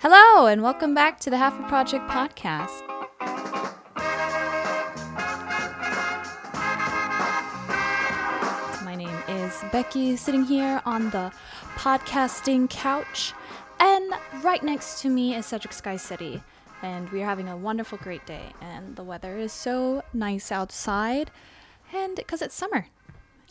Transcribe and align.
Hello, 0.00 0.46
and 0.46 0.62
welcome 0.62 0.94
back 0.94 1.18
to 1.18 1.28
the 1.28 1.34
Halfie 1.34 1.66
Project 1.66 2.08
podcast. 2.08 2.86
My 8.84 8.94
name 8.94 9.18
is 9.28 9.64
Becky, 9.72 10.14
sitting 10.14 10.44
here 10.44 10.80
on 10.86 11.10
the 11.10 11.32
podcasting 11.74 12.70
couch, 12.70 13.32
and 13.80 14.12
right 14.44 14.62
next 14.62 15.02
to 15.02 15.08
me 15.08 15.34
is 15.34 15.46
Cedric 15.46 15.72
Sky 15.72 15.96
City. 15.96 16.44
And 16.80 17.10
we 17.10 17.20
are 17.22 17.26
having 17.26 17.48
a 17.48 17.56
wonderful, 17.56 17.98
great 17.98 18.24
day, 18.24 18.52
and 18.60 18.94
the 18.94 19.02
weather 19.02 19.36
is 19.36 19.52
so 19.52 20.04
nice 20.14 20.52
outside, 20.52 21.32
and 21.92 22.14
because 22.14 22.40
it's 22.40 22.54
summer. 22.54 22.86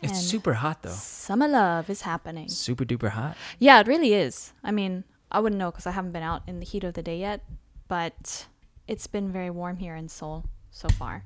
It's 0.02 0.18
super 0.18 0.54
hot 0.54 0.82
though. 0.82 0.92
Summer 0.92 1.46
love 1.46 1.90
is 1.90 2.02
happening. 2.02 2.48
Super 2.48 2.86
duper 2.86 3.10
hot. 3.10 3.36
Yeah, 3.58 3.80
it 3.80 3.86
really 3.86 4.14
is. 4.14 4.54
I 4.64 4.70
mean, 4.70 5.04
I 5.30 5.40
wouldn't 5.40 5.58
know 5.58 5.70
because 5.70 5.86
I 5.86 5.90
haven't 5.92 6.12
been 6.12 6.22
out 6.22 6.42
in 6.46 6.60
the 6.60 6.66
heat 6.66 6.84
of 6.84 6.94
the 6.94 7.02
day 7.02 7.18
yet, 7.20 7.42
but 7.88 8.46
it's 8.86 9.06
been 9.06 9.30
very 9.30 9.50
warm 9.50 9.76
here 9.78 9.94
in 9.94 10.08
Seoul 10.08 10.44
so 10.70 10.88
far. 10.88 11.24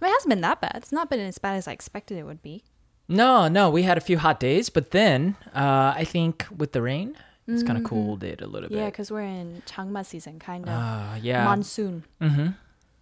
I 0.00 0.04
mean, 0.04 0.10
it 0.10 0.14
hasn't 0.14 0.30
been 0.30 0.40
that 0.42 0.60
bad. 0.60 0.72
It's 0.76 0.92
not 0.92 1.10
been 1.10 1.20
as 1.20 1.38
bad 1.38 1.56
as 1.56 1.66
I 1.68 1.72
expected 1.72 2.18
it 2.18 2.24
would 2.24 2.42
be. 2.42 2.64
No, 3.08 3.48
no, 3.48 3.68
we 3.70 3.82
had 3.82 3.98
a 3.98 4.00
few 4.00 4.18
hot 4.18 4.38
days, 4.40 4.68
but 4.70 4.90
then 4.92 5.36
uh, 5.54 5.92
I 5.96 6.04
think 6.04 6.46
with 6.56 6.72
the 6.72 6.82
rain, 6.82 7.16
it's 7.48 7.62
kind 7.64 7.76
of 7.76 7.84
cooled 7.84 8.22
it 8.24 8.40
a 8.40 8.46
little 8.46 8.68
Mm-hmm. 8.68 8.78
Yeah, 8.78 8.86
because 8.86 9.10
we're 9.10 9.22
in 9.22 9.62
Changma 9.66 10.06
season, 10.06 10.38
kind 10.38 10.64
of 10.64 10.70
Uh, 10.70 11.14
yeah. 11.20 11.44
monsoon. 11.44 12.04
mm-hmm. 12.20 12.48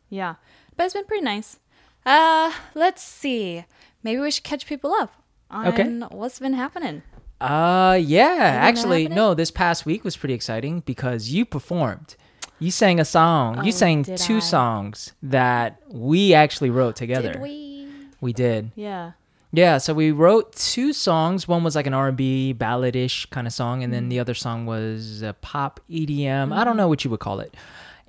Yeah, 0.09 0.35
but 0.77 0.85
it's 0.85 0.95
been 0.95 1.05
pretty 1.05 1.23
nice. 1.25 1.59
Uh, 2.05 2.51
let's 2.75 3.03
see. 3.03 3.65
Maybe 4.03 4.21
we 4.21 4.31
should 4.31 4.43
catch 4.45 4.67
people 4.67 4.93
up 4.95 5.13
on 5.51 5.67
Okay. 5.69 5.85
what's 6.17 6.39
been 6.39 6.55
happening. 6.55 7.03
Uh, 7.41 7.99
yeah. 8.01 8.59
Actually, 8.61 9.05
happening? 9.05 9.17
no. 9.17 9.35
This 9.35 9.51
past 9.51 9.87
week 9.87 10.05
was 10.05 10.17
pretty 10.17 10.35
exciting 10.35 10.81
because 10.81 11.31
you 11.31 11.45
performed. 11.45 12.17
You 12.59 12.71
sang 12.71 13.01
a 13.01 13.05
song. 13.05 13.61
Oh, 13.61 13.63
you 13.63 13.73
sang 13.73 14.05
two 14.05 14.37
I? 14.37 14.41
songs 14.41 15.13
that 15.23 15.81
we 15.89 16.35
actually 16.35 16.69
wrote 16.71 16.95
together. 16.97 17.33
Did 17.33 17.41
we? 17.43 17.89
We 18.21 18.33
did. 18.35 18.73
Yeah. 18.75 19.13
Yeah, 19.53 19.79
so 19.79 19.95
we 19.95 20.13
wrote 20.13 20.55
two 20.55 20.93
songs. 20.93 21.49
One 21.49 21.65
was 21.65 21.75
like 21.75 21.87
an 21.87 21.95
R&B 21.95 22.53
balladish 22.53 23.27
kind 23.31 23.49
of 23.49 23.53
song, 23.53 23.83
and 23.83 23.93
then 23.93 24.09
the 24.09 24.21
other 24.21 24.35
song 24.35 24.65
was 24.65 25.23
a 25.23 25.33
pop 25.33 25.81
EDM. 25.91 26.55
I 26.55 26.63
don't 26.63 26.77
know 26.77 26.87
what 26.87 27.03
you 27.05 27.11
would 27.11 27.19
call 27.19 27.41
it. 27.41 27.57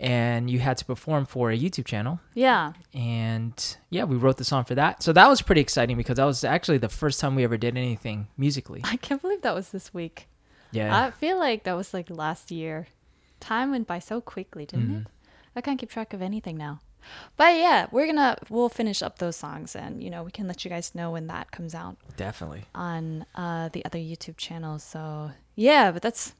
And 0.01 0.49
you 0.49 0.59
had 0.59 0.77
to 0.77 0.85
perform 0.85 1.25
for 1.25 1.51
a 1.51 1.57
YouTube 1.57 1.85
channel. 1.85 2.19
Yeah. 2.33 2.73
And 2.93 3.77
yeah, 3.89 4.03
we 4.05 4.15
wrote 4.15 4.37
the 4.37 4.43
song 4.43 4.63
for 4.65 4.73
that. 4.75 5.03
So 5.03 5.13
that 5.13 5.27
was 5.29 5.41
pretty 5.41 5.61
exciting 5.61 5.95
because 5.95 6.17
that 6.17 6.25
was 6.25 6.43
actually 6.43 6.79
the 6.79 6.89
first 6.89 7.19
time 7.19 7.35
we 7.35 7.43
ever 7.43 7.55
did 7.57 7.77
anything 7.77 8.27
musically. 8.37 8.81
I 8.83 8.97
can't 8.97 9.21
believe 9.21 9.41
that 9.43 9.53
was 9.55 9.69
this 9.69 9.93
week. 9.93 10.27
Yeah. 10.71 11.05
I 11.05 11.11
feel 11.11 11.37
like 11.37 11.63
that 11.65 11.73
was 11.77 11.93
like 11.93 12.09
last 12.09 12.49
year. 12.51 12.87
Time 13.39 13.71
went 13.71 13.87
by 13.87 13.99
so 13.99 14.21
quickly, 14.21 14.65
didn't 14.65 14.85
Mm-hmm. 14.87 14.97
it? 15.01 15.07
I 15.55 15.61
can't 15.61 15.79
keep 15.79 15.89
track 15.89 16.13
of 16.13 16.21
anything 16.21 16.57
now. 16.57 16.79
But 17.35 17.55
yeah, 17.57 17.87
we're 17.91 18.05
gonna 18.05 18.37
we'll 18.49 18.69
finish 18.69 19.01
up 19.01 19.17
those 19.19 19.35
songs 19.35 19.75
and 19.75 20.03
you 20.03 20.09
know 20.09 20.23
we 20.23 20.29
can 20.31 20.47
let 20.47 20.63
you 20.63 20.69
guys 20.69 20.93
know 20.93 21.09
when 21.11 21.27
that 21.27 21.51
comes 21.51 21.73
out 21.75 21.97
Definitely. 22.15 22.63
on 22.75 23.25
uh, 23.35 23.69
the 23.69 23.83
other 23.83 23.97
YouTube 23.97 24.37
channels. 24.37 24.83
So 24.83 25.31
yeah, 25.55 25.91
but 25.91 26.01
that's 26.03 26.35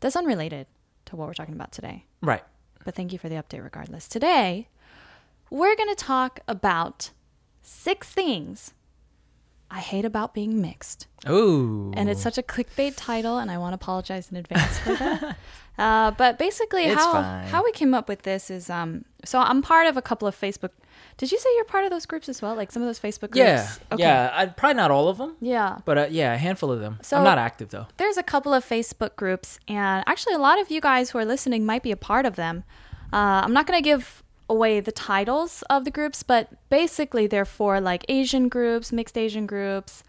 that's 0.00 0.16
unrelated 0.16 0.66
to 1.06 1.16
what 1.16 1.28
we're 1.28 1.34
talking 1.34 1.54
about 1.54 1.70
today. 1.72 2.04
Right. 2.20 2.42
But 2.84 2.94
thank 2.94 3.12
you 3.12 3.18
for 3.18 3.28
the 3.28 3.36
update 3.36 3.62
regardless. 3.62 4.08
Today, 4.08 4.68
we're 5.50 5.76
gonna 5.76 5.94
talk 5.94 6.40
about 6.48 7.10
six 7.62 8.08
things 8.08 8.72
I 9.74 9.78
hate 9.80 10.04
about 10.04 10.34
being 10.34 10.60
mixed. 10.60 11.06
Ooh. 11.28 11.92
And 11.96 12.10
it's 12.10 12.20
such 12.20 12.36
a 12.36 12.42
clickbait 12.42 12.92
title, 12.96 13.38
and 13.38 13.50
I 13.50 13.56
want 13.56 13.72
to 13.72 13.76
apologize 13.76 14.30
in 14.30 14.36
advance 14.36 14.78
for 14.80 14.94
that. 14.96 15.36
uh, 15.78 16.10
but 16.10 16.38
basically, 16.38 16.84
It's 16.84 16.94
how 17.02 17.12
fine. 17.12 17.46
how 17.46 17.64
we 17.64 17.72
came 17.72 17.94
up 17.94 18.06
with 18.08 18.22
this 18.22 18.50
is 18.50 18.68
um. 18.68 19.04
So 19.24 19.38
I'm 19.38 19.62
part 19.62 19.86
of 19.86 19.96
a 19.96 20.02
couple 20.02 20.28
of 20.28 20.38
Facebook. 20.38 20.70
Did 21.16 21.32
you 21.32 21.38
say 21.38 21.48
you're 21.56 21.64
part 21.64 21.84
of 21.84 21.90
those 21.90 22.04
groups 22.06 22.28
as 22.28 22.42
well? 22.42 22.54
Like 22.54 22.70
some 22.72 22.82
of 22.82 22.88
those 22.88 22.98
Facebook 23.00 23.30
groups? 23.30 23.36
yeah. 23.38 23.68
Yeah. 23.96 24.30
I, 24.34 24.46
probably 24.46 24.74
not 24.74 24.90
all 24.90 25.08
of 25.08 25.16
them, 25.18 25.36
Yeah. 25.40 25.78
but 25.84 25.96
uh, 25.98 26.06
yeah, 26.10 26.34
a 26.34 26.38
handful 26.38 26.70
of 26.72 26.80
them. 26.80 26.98
So- 27.02 27.16
I'm 27.18 27.24
not 27.24 27.38
active 27.38 27.68
though. 27.70 27.86
There's 27.96 28.16
a 28.18 28.22
couple 28.22 28.52
of 28.52 28.64
Facebook 28.64 29.16
groups, 29.16 29.58
and 29.68 30.04
actually, 30.06 30.34
a 30.34 30.38
lot 30.38 30.60
of 30.60 30.70
you 30.70 30.80
guys 30.80 31.10
who 31.10 31.18
are 31.18 31.24
listening 31.24 31.64
might 31.64 31.82
be 31.82 31.92
a 31.92 31.96
part 31.96 32.26
of 32.26 32.36
them. 32.36 32.64
Uh, 33.12 33.40
I'm 33.44 33.52
not 33.52 33.66
going 33.66 33.78
to 33.78 33.82
give 33.84 34.22
away 34.48 34.80
the 34.80 34.92
titles 34.92 35.62
of 35.70 35.84
the 35.84 35.90
groups, 35.90 36.22
but 36.22 36.48
basically, 36.68 37.26
they're 37.26 37.44
for 37.44 37.80
like 37.80 38.04
Asian 38.08 38.48
groups, 38.48 38.92
mixed 38.92 39.16
Asian 39.16 39.46
groups, 39.46 40.02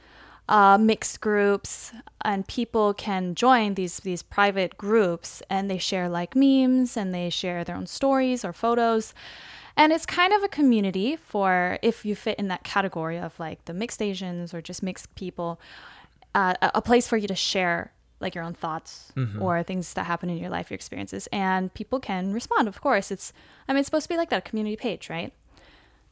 uh, 0.49 0.77
mixed 0.77 1.21
groups, 1.21 1.93
and 2.23 2.47
people 2.47 2.93
can 2.93 3.35
join 3.35 3.75
these 3.75 3.97
these 3.99 4.23
private 4.23 4.77
groups, 4.77 5.41
and 5.49 5.69
they 5.69 5.77
share 5.77 6.09
like 6.09 6.35
memes, 6.35 6.97
and 6.97 7.13
they 7.13 7.29
share 7.29 7.63
their 7.63 7.75
own 7.75 7.87
stories 7.87 8.43
or 8.43 8.53
photos. 8.53 9.13
And 9.75 9.91
it's 9.91 10.05
kind 10.05 10.33
of 10.33 10.43
a 10.43 10.47
community 10.47 11.15
for 11.15 11.79
if 11.81 12.05
you 12.05 12.15
fit 12.15 12.37
in 12.37 12.47
that 12.49 12.63
category 12.63 13.17
of 13.17 13.39
like 13.39 13.65
the 13.65 13.73
mixed 13.73 14.01
Asians 14.01 14.53
or 14.53 14.61
just 14.61 14.83
mixed 14.83 15.13
people, 15.15 15.59
uh, 16.35 16.53
a 16.61 16.71
a 16.75 16.81
place 16.81 17.07
for 17.07 17.17
you 17.17 17.27
to 17.27 17.35
share 17.35 17.91
like 18.23 18.33
your 18.35 18.43
own 18.43 18.53
thoughts 18.53 19.11
or 19.41 19.61
things 19.63 19.93
that 19.93 20.05
happen 20.05 20.29
in 20.29 20.37
your 20.37 20.49
life, 20.49 20.71
your 20.71 20.75
experiences, 20.75 21.27
and 21.31 21.73
people 21.73 21.99
can 21.99 22.33
respond. 22.33 22.67
Of 22.67 22.81
course, 22.81 23.11
it's 23.11 23.33
I 23.67 23.73
mean 23.73 23.79
it's 23.81 23.87
supposed 23.87 24.05
to 24.05 24.09
be 24.09 24.17
like 24.17 24.29
that, 24.31 24.39
a 24.39 24.49
community 24.49 24.75
page, 24.75 25.09
right? 25.09 25.31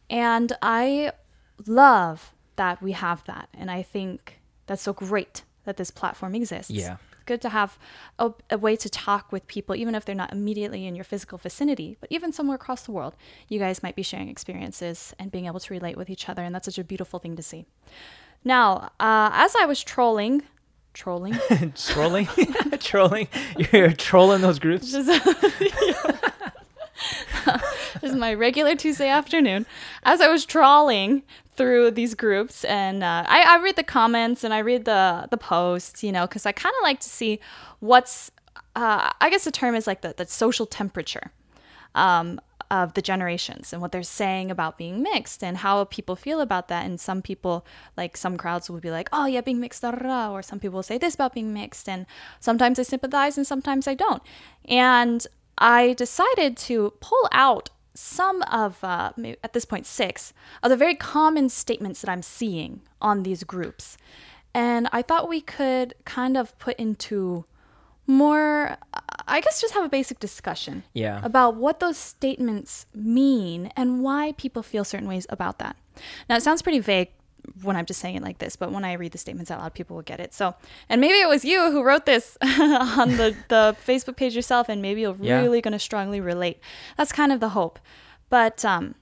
And 0.10 0.54
I 0.62 1.14
love 1.66 2.34
that 2.58 2.82
we 2.82 2.92
have 2.92 3.24
that, 3.26 3.50
and 3.54 3.72
I 3.72 3.82
think 3.82 4.40
that's 4.68 4.84
so 4.84 4.94
great 4.94 5.44
that 5.66 5.78
this 5.78 5.92
platform 5.92 6.36
exists. 6.36 6.72
Yeah. 6.72 6.98
It's 7.12 7.24
good 7.26 7.42
to 7.42 7.50
have 7.50 7.78
a, 8.20 8.32
a 8.50 8.58
way 8.58 8.76
to 8.76 8.90
talk 8.90 9.32
with 9.32 9.46
people, 9.48 9.76
even 9.76 9.96
if 9.96 10.06
they're 10.06 10.16
not 10.16 10.32
immediately 10.32 10.86
in 10.88 10.96
your 10.96 11.06
physical 11.06 11.38
vicinity, 11.38 11.98
but 12.00 12.12
even 12.12 12.34
somewhere 12.34 12.56
across 12.56 12.84
the 12.84 12.92
world. 12.92 13.16
You 13.48 13.60
guys 13.60 13.84
might 13.84 13.96
be 13.96 14.04
sharing 14.04 14.28
experiences 14.28 15.14
and 15.20 15.32
being 15.32 15.46
able 15.46 15.60
to 15.60 15.74
relate 15.74 15.98
with 15.98 16.10
each 16.10 16.28
other, 16.30 16.44
and 16.44 16.54
that's 16.54 16.66
such 16.66 16.80
a 16.80 16.84
beautiful 16.84 17.20
thing 17.20 17.36
to 17.36 17.44
see. 17.44 17.66
Now, 18.44 18.92
uh, 19.00 19.30
as 19.34 19.56
I 19.56 19.66
was 19.66 19.84
trolling, 19.84 20.44
trolling, 20.94 21.38
trolling, 21.76 22.28
trolling. 22.80 23.28
You're 23.72 23.92
trolling 23.92 24.42
those 24.42 24.60
groups. 24.60 24.92
just, 24.92 25.08
this 28.02 28.12
is 28.12 28.16
my 28.16 28.34
regular 28.34 28.76
Tuesday 28.76 29.08
afternoon. 29.10 29.66
As 30.04 30.22
I 30.22 30.28
was 30.28 30.46
trawling 30.46 31.24
through 31.56 31.92
these 31.92 32.16
groups, 32.16 32.64
and 32.66 33.04
uh, 33.04 33.26
I, 33.28 33.42
I 33.42 33.62
read 33.62 33.76
the 33.76 33.84
comments 33.84 34.44
and 34.44 34.54
I 34.54 34.60
read 34.60 34.86
the 34.86 35.28
the 35.30 35.38
posts, 35.38 36.04
you 36.04 36.12
know, 36.12 36.28
because 36.28 36.46
I 36.46 36.52
kind 36.52 36.74
of 36.80 36.84
like 36.84 37.00
to 37.02 37.10
see 37.10 37.40
what's, 37.80 38.32
uh, 38.76 39.12
I 39.20 39.30
guess 39.30 39.44
the 39.44 39.52
term 39.52 39.76
is 39.76 39.88
like 39.88 40.02
the, 40.02 40.14
the 40.16 40.26
social 40.28 40.66
temperature. 40.66 41.32
Um, 41.94 42.40
of 42.72 42.94
the 42.94 43.02
generations 43.02 43.74
and 43.74 43.82
what 43.82 43.92
they're 43.92 44.02
saying 44.02 44.50
about 44.50 44.78
being 44.78 45.04
mixed 45.04 45.44
and 45.44 45.58
how 45.58 45.84
people 45.84 46.16
feel 46.16 46.40
about 46.40 46.70
that. 46.70 46.86
And 46.86 47.00
some 47.00 47.22
people, 47.22 47.66
like 47.98 48.16
some 48.16 48.38
crowds, 48.38 48.70
will 48.70 48.80
be 48.80 48.90
like, 48.90 49.10
"Oh 49.12 49.26
yeah, 49.26 49.42
being 49.42 49.60
mixed," 49.60 49.82
da, 49.82 49.92
da, 49.92 50.00
da," 50.00 50.32
or 50.32 50.42
some 50.42 50.60
people 50.60 50.78
will 50.78 50.84
say 50.92 50.98
this 50.98 51.14
about 51.14 51.34
being 51.34 51.54
mixed, 51.54 51.88
and 51.90 52.06
sometimes 52.40 52.80
I 52.80 52.84
sympathize 52.84 53.38
and 53.38 53.46
sometimes 53.46 53.88
I 53.88 53.94
don't. 53.94 54.24
And 54.66 55.28
I 55.58 55.94
decided 55.94 56.58
to 56.70 56.94
pull 57.02 57.28
out 57.32 57.70
some 57.94 58.42
of, 58.44 58.82
uh, 58.84 59.12
at 59.44 59.54
this 59.54 59.66
point, 59.66 59.86
six 59.86 60.34
of 60.64 60.70
the 60.70 60.78
very 60.78 60.96
common 60.96 61.50
statements 61.50 62.02
that 62.02 62.10
I'm 62.10 62.24
seeing 62.24 62.82
on 63.02 63.24
these 63.24 63.44
groups. 63.44 63.98
And 64.54 64.88
I 64.92 65.02
thought 65.02 65.28
we 65.30 65.42
could 65.42 65.94
kind 66.06 66.38
of 66.38 66.58
put 66.58 66.78
into 66.78 67.46
more, 68.08 68.78
I 69.28 69.42
guess, 69.42 69.62
just 69.62 69.74
have 69.74 69.84
a 69.86 69.90
basic 69.90 70.20
discussion 70.20 70.84
Yeah. 70.94 71.20
about 71.24 71.56
what 71.56 71.80
those 71.80 71.98
statements 71.98 72.86
mean 72.94 73.72
and 73.76 74.04
why 74.04 74.34
people 74.38 74.64
feel 74.64 74.84
certain 74.84 75.08
ways 75.08 75.26
about 75.30 75.60
that. 75.60 75.76
Now, 76.30 76.36
it 76.38 76.44
sounds 76.44 76.62
pretty 76.62 76.80
vague 76.80 77.10
when 77.64 77.76
I'm 77.76 77.86
just 77.86 78.00
saying 78.00 78.16
it 78.16 78.22
like 78.24 78.38
this, 78.38 78.56
but 78.56 78.72
when 78.72 78.86
I 78.86 78.94
read 78.94 79.12
the 79.14 79.18
statements 79.18 79.50
out 79.50 79.60
loud, 79.60 79.74
people 79.74 79.96
will 79.96 80.04
get 80.04 80.20
it. 80.20 80.34
So, 80.34 80.54
and 80.90 81.02
maybe 81.02 81.16
it 81.20 81.28
was 81.28 81.44
you 81.44 81.72
who 81.72 81.84
wrote 81.84 82.06
this 82.06 82.38
on 82.42 83.18
the, 83.18 83.36
the 83.48 83.76
Facebook 83.86 84.16
page 84.16 84.36
yourself, 84.36 84.70
and 84.70 84.82
maybe 84.82 85.02
you're 85.02 85.16
Yeah. 85.20 85.42
really 85.42 85.60
going 85.62 85.72
to 85.74 85.80
strongly 85.80 86.22
relate. 86.22 86.60
That's 86.98 87.12
kind 87.12 87.32
of 87.32 87.40
the 87.40 87.50
hope. 87.50 87.80
But, 88.30 88.64
um, 88.64 88.96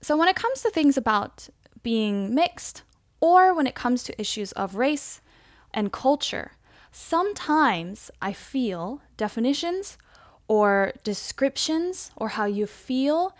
so 0.00 0.16
when 0.16 0.28
it 0.28 0.36
comes 0.36 0.62
to 0.62 0.70
things 0.70 0.96
about 0.96 1.48
being 1.82 2.34
mixed, 2.34 2.82
or 3.20 3.52
when 3.54 3.66
it 3.66 3.74
comes 3.74 4.04
to 4.04 4.20
issues 4.20 4.52
of 4.52 4.74
race 4.76 5.20
and 5.74 5.92
culture, 5.92 6.52
sometimes 6.98 8.10
I 8.20 8.32
feel 8.32 9.00
definitions 9.16 9.96
or 10.48 10.92
descriptions 11.04 12.10
or 12.16 12.30
how 12.30 12.44
you 12.44 12.66
feel 12.66 13.36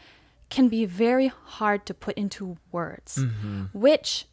can 0.49 0.69
be 0.69 0.85
very 0.85 1.27
hard 1.27 1.85
to 1.87 1.93
put 1.93 2.17
into 2.17 2.57
words, 2.71 3.19
mm-hmm. 3.19 3.65
which, 3.73 4.27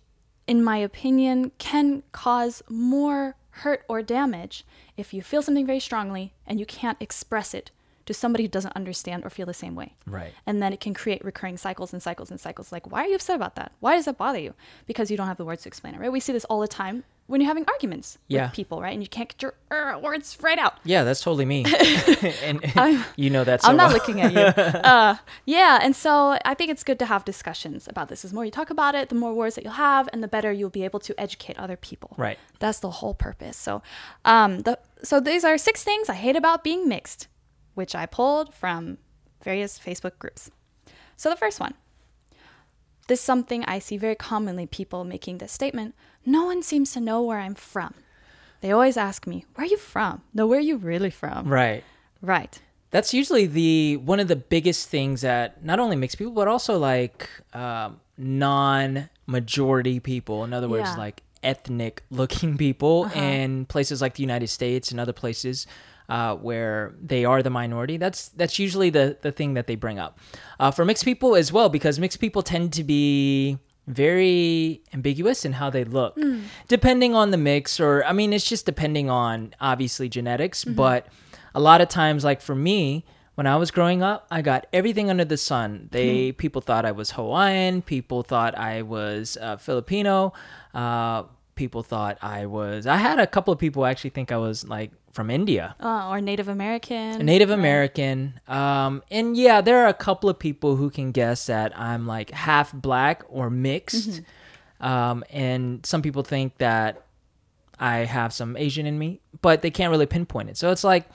in 0.45 0.63
my 0.63 0.77
opinion, 0.77 1.51
can 1.57 2.04
cause 2.12 2.62
more 2.69 3.36
hurt 3.50 3.83
or 3.89 4.04
damage 4.04 4.63
if 4.95 5.12
you 5.12 5.24
feel 5.24 5.42
something 5.42 5.66
very 5.66 5.80
strongly 5.80 6.33
and 6.45 6.60
you 6.60 6.66
can't 6.66 7.01
express 7.01 7.56
it 7.56 7.72
to 8.06 8.13
somebody 8.13 8.44
who 8.44 8.48
doesn't 8.48 8.75
understand 8.75 9.25
or 9.25 9.31
feel 9.31 9.48
the 9.48 9.56
same 9.56 9.74
way. 9.74 9.95
Right. 10.06 10.33
And 10.45 10.62
then 10.62 10.72
it 10.72 10.80
can 10.80 10.94
create 10.94 11.25
recurring 11.25 11.57
cycles 11.57 11.94
and 11.94 12.01
cycles 12.01 12.30
and 12.30 12.39
cycles. 12.39 12.72
Like, 12.72 12.92
why 12.92 13.01
are 13.01 13.07
you 13.07 13.16
upset 13.16 13.36
about 13.36 13.56
that? 13.56 13.72
Why 13.80 13.95
does 13.95 14.06
that 14.06 14.19
bother 14.19 14.39
you? 14.39 14.54
Because 14.86 15.10
you 15.10 15.18
don't 15.18 15.27
have 15.27 15.38
the 15.38 15.45
words 15.45 15.63
to 15.63 15.69
explain 15.69 15.95
it, 15.95 16.00
right? 16.00 16.12
We 16.12 16.19
see 16.19 16.31
this 16.31 16.45
all 16.45 16.60
the 16.60 16.68
time 16.68 17.06
when 17.27 17.42
you're 17.42 17.48
having 17.48 17.66
arguments 17.68 18.18
Yeah. 18.27 18.45
with 18.45 18.54
people, 18.54 18.81
right? 18.81 18.94
And 18.94 19.01
you 19.01 19.10
can't 19.10 19.30
get 19.30 19.42
your 19.42 19.54
uh, 19.72 19.98
words 20.00 20.38
right 20.42 20.60
out. 20.60 20.75
Yeah, 20.83 21.04
that's 21.04 21.22
totally 21.22 21.45
me. 21.45 21.66
and 22.44 22.60
I'm- 22.75 23.04
you 23.16 23.30
know 23.31 23.44
that 23.44 23.63
so 23.63 23.69
I'm 23.69 23.77
not 23.77 23.88
well. 23.88 23.94
looking 23.98 24.22
at 24.22 24.31
you. 24.33 24.39
Uh, 24.42 25.16
yeah, 25.45 25.80
and 25.81 25.95
so 25.95 26.38
I 26.45 26.54
think 26.54 26.69
it's 26.69 26.83
good 26.83 27.00
to 27.00 27.06
have 27.06 27.25
discussions 27.25 27.88
about 27.88 28.10
this. 28.10 28.22
The 28.22 28.33
more 28.33 28.45
you 28.45 28.51
talk 28.51 28.69
about 28.69 28.94
it, 28.95 29.10
the 29.10 29.16
more 29.16 29.33
words 29.33 29.56
that 29.56 29.63
you'll 29.63 29.74
have, 29.74 30.07
and 30.13 30.22
the 30.22 30.27
better 30.27 30.51
you'll 30.51 30.69
be 30.69 30.83
able 30.86 31.00
to 31.00 31.19
educate 31.19 31.57
other 31.57 31.75
people. 31.77 32.13
Right. 32.18 32.38
That's 32.60 32.80
the 32.80 32.92
whole 32.92 33.13
purpose. 33.16 33.57
So, 33.57 33.81
um, 34.24 34.60
the 34.60 34.77
so 35.04 35.19
these 35.19 35.44
are 35.44 35.57
six 35.57 35.83
things 35.83 36.10
I 36.10 36.13
hate 36.16 36.36
about 36.36 36.63
being 36.63 36.88
mixed, 36.88 37.27
which 37.74 37.95
I 37.95 38.06
pulled 38.06 38.54
from 38.54 38.98
various 39.44 39.80
Facebook 39.80 40.18
groups. 40.19 40.51
So 41.18 41.30
the 41.30 41.36
first 41.36 41.60
one. 41.60 41.74
This 43.07 43.19
is 43.19 43.25
something 43.25 43.63
I 43.65 43.79
see 43.79 43.97
very 43.97 44.15
commonly 44.15 44.65
people 44.65 45.03
making 45.03 45.37
this 45.37 45.51
statement. 45.51 45.93
No 46.25 46.45
one 46.45 46.63
seems 46.63 46.91
to 46.93 46.99
know 46.99 47.21
where 47.21 47.39
I'm 47.39 47.55
from. 47.55 47.93
They 48.61 48.71
always 48.71 48.97
ask 48.97 49.27
me, 49.27 49.45
"Where 49.53 49.65
are 49.65 49.69
you 49.69 49.77
from?" 49.77 50.21
No, 50.33 50.47
where 50.47 50.57
are 50.57 50.61
you 50.61 50.77
really 50.77 51.11
from? 51.11 51.47
Right. 51.47 51.83
Right. 52.21 52.59
That's 52.89 53.13
usually 53.13 53.45
the 53.45 53.97
one 53.97 54.19
of 54.19 54.27
the 54.27 54.35
biggest 54.35 54.89
things 54.89 55.21
that 55.21 55.63
not 55.63 55.79
only 55.79 55.95
makes 55.95 56.15
people, 56.15 56.33
but 56.33 56.47
also 56.47 56.77
like 56.79 57.29
um, 57.53 57.99
non-majority 58.17 59.99
people. 59.99 60.43
In 60.43 60.53
other 60.53 60.69
words, 60.69 60.89
Yeah. 60.89 60.95
like 60.97 61.21
ethnic-looking 61.43 62.57
people 62.57 63.03
Uh-huh. 63.05 63.19
in 63.19 63.65
places 63.65 64.01
like 64.01 64.15
the 64.15 64.21
United 64.23 64.47
States 64.47 64.89
and 64.91 64.99
other 64.99 65.13
places 65.13 65.67
uh, 66.09 66.35
where 66.35 66.93
they 67.01 67.25
are 67.25 67.41
the 67.43 67.49
minority. 67.49 67.97
That's 67.97 68.29
that's 68.29 68.59
usually 68.59 68.89
the 68.89 69.17
the 69.21 69.31
thing 69.31 69.53
that 69.55 69.67
they 69.67 69.75
bring 69.75 69.99
up. 69.99 70.19
Uh, 70.59 70.71
for 70.71 70.85
mixed 70.85 71.05
people 71.05 71.35
as 71.35 71.51
well, 71.51 71.69
because 71.69 71.99
mixed 71.99 72.19
people 72.19 72.41
tend 72.41 72.73
to 72.73 72.83
be 72.83 73.57
very 73.87 74.81
ambiguous 74.93 75.45
in 75.45 75.53
how 75.53 75.69
they 75.69 75.83
look 75.83 76.17
depending 76.67 77.13
on 77.13 77.29
the 77.29 77.37
mix 77.37 77.79
or 77.79 78.03
i 78.05 78.11
mean 78.11 78.33
it's 78.33 78.49
just 78.49 78.65
depending 78.65 79.11
on 79.11 79.53
obviously 79.61 80.09
genetics 80.09 80.65
but 80.65 81.05
a 81.53 81.59
lot 81.59 81.81
of 81.81 81.87
times 81.87 82.23
like 82.23 82.41
for 82.41 82.55
me 82.55 83.05
when 83.35 83.45
i 83.45 83.55
was 83.55 83.69
growing 83.69 84.01
up 84.01 84.25
i 84.31 84.41
got 84.41 84.65
everything 84.73 85.11
under 85.11 85.23
the 85.23 85.37
sun. 85.37 85.87
They 85.91 86.31
people 86.31 86.61
thought 86.61 86.83
i 86.83 86.93
was 86.93 87.11
hawaiian 87.11 87.83
people 87.83 88.23
thought 88.23 88.57
i 88.57 88.81
was 88.81 89.37
uh, 89.39 89.57
filipino 89.57 90.33
uh, 90.73 91.23
people 91.53 91.83
thought 91.83 92.17
i 92.23 92.47
was 92.47 92.87
i 92.87 92.95
had 92.97 93.19
a 93.19 93.27
couple 93.27 93.53
of 93.53 93.59
people 93.59 93.85
actually 93.85 94.09
think 94.09 94.31
i 94.31 94.37
was 94.37 94.67
like 94.67 94.91
from 95.15 95.29
india 95.29 95.65
Uh, 95.79 96.09
or 96.09 96.17
Native 96.21 96.47
American. 96.57 97.25
Native 97.33 97.50
American. 97.62 98.17
Um, 98.47 99.01
and 99.17 99.27
yeah, 99.45 99.62
there 99.62 99.77
are 99.83 99.88
a 99.97 100.00
couple 100.07 100.29
of 100.29 100.38
people 100.47 100.75
who 100.75 100.89
can 100.97 101.07
guess 101.12 101.45
that 101.53 101.69
I'm 101.89 102.03
like 102.15 102.29
half 102.31 102.67
black 102.73 103.23
or 103.29 103.50
mixed. 103.50 104.21
Um, 104.81 105.23
and 105.31 105.85
some 105.85 106.01
people 106.01 106.23
think 106.23 106.57
that 106.57 106.91
I 107.79 108.00
have 108.17 108.33
some 108.33 108.57
Asian 108.57 108.85
in 108.85 108.97
me, 109.00 109.19
but 109.41 109.62
they 109.62 109.71
can't 109.71 109.89
really 109.91 110.06
pinpoint 110.06 110.50
it. 110.50 110.57
So 110.57 110.71
it's 110.71 110.83
like 110.83 111.06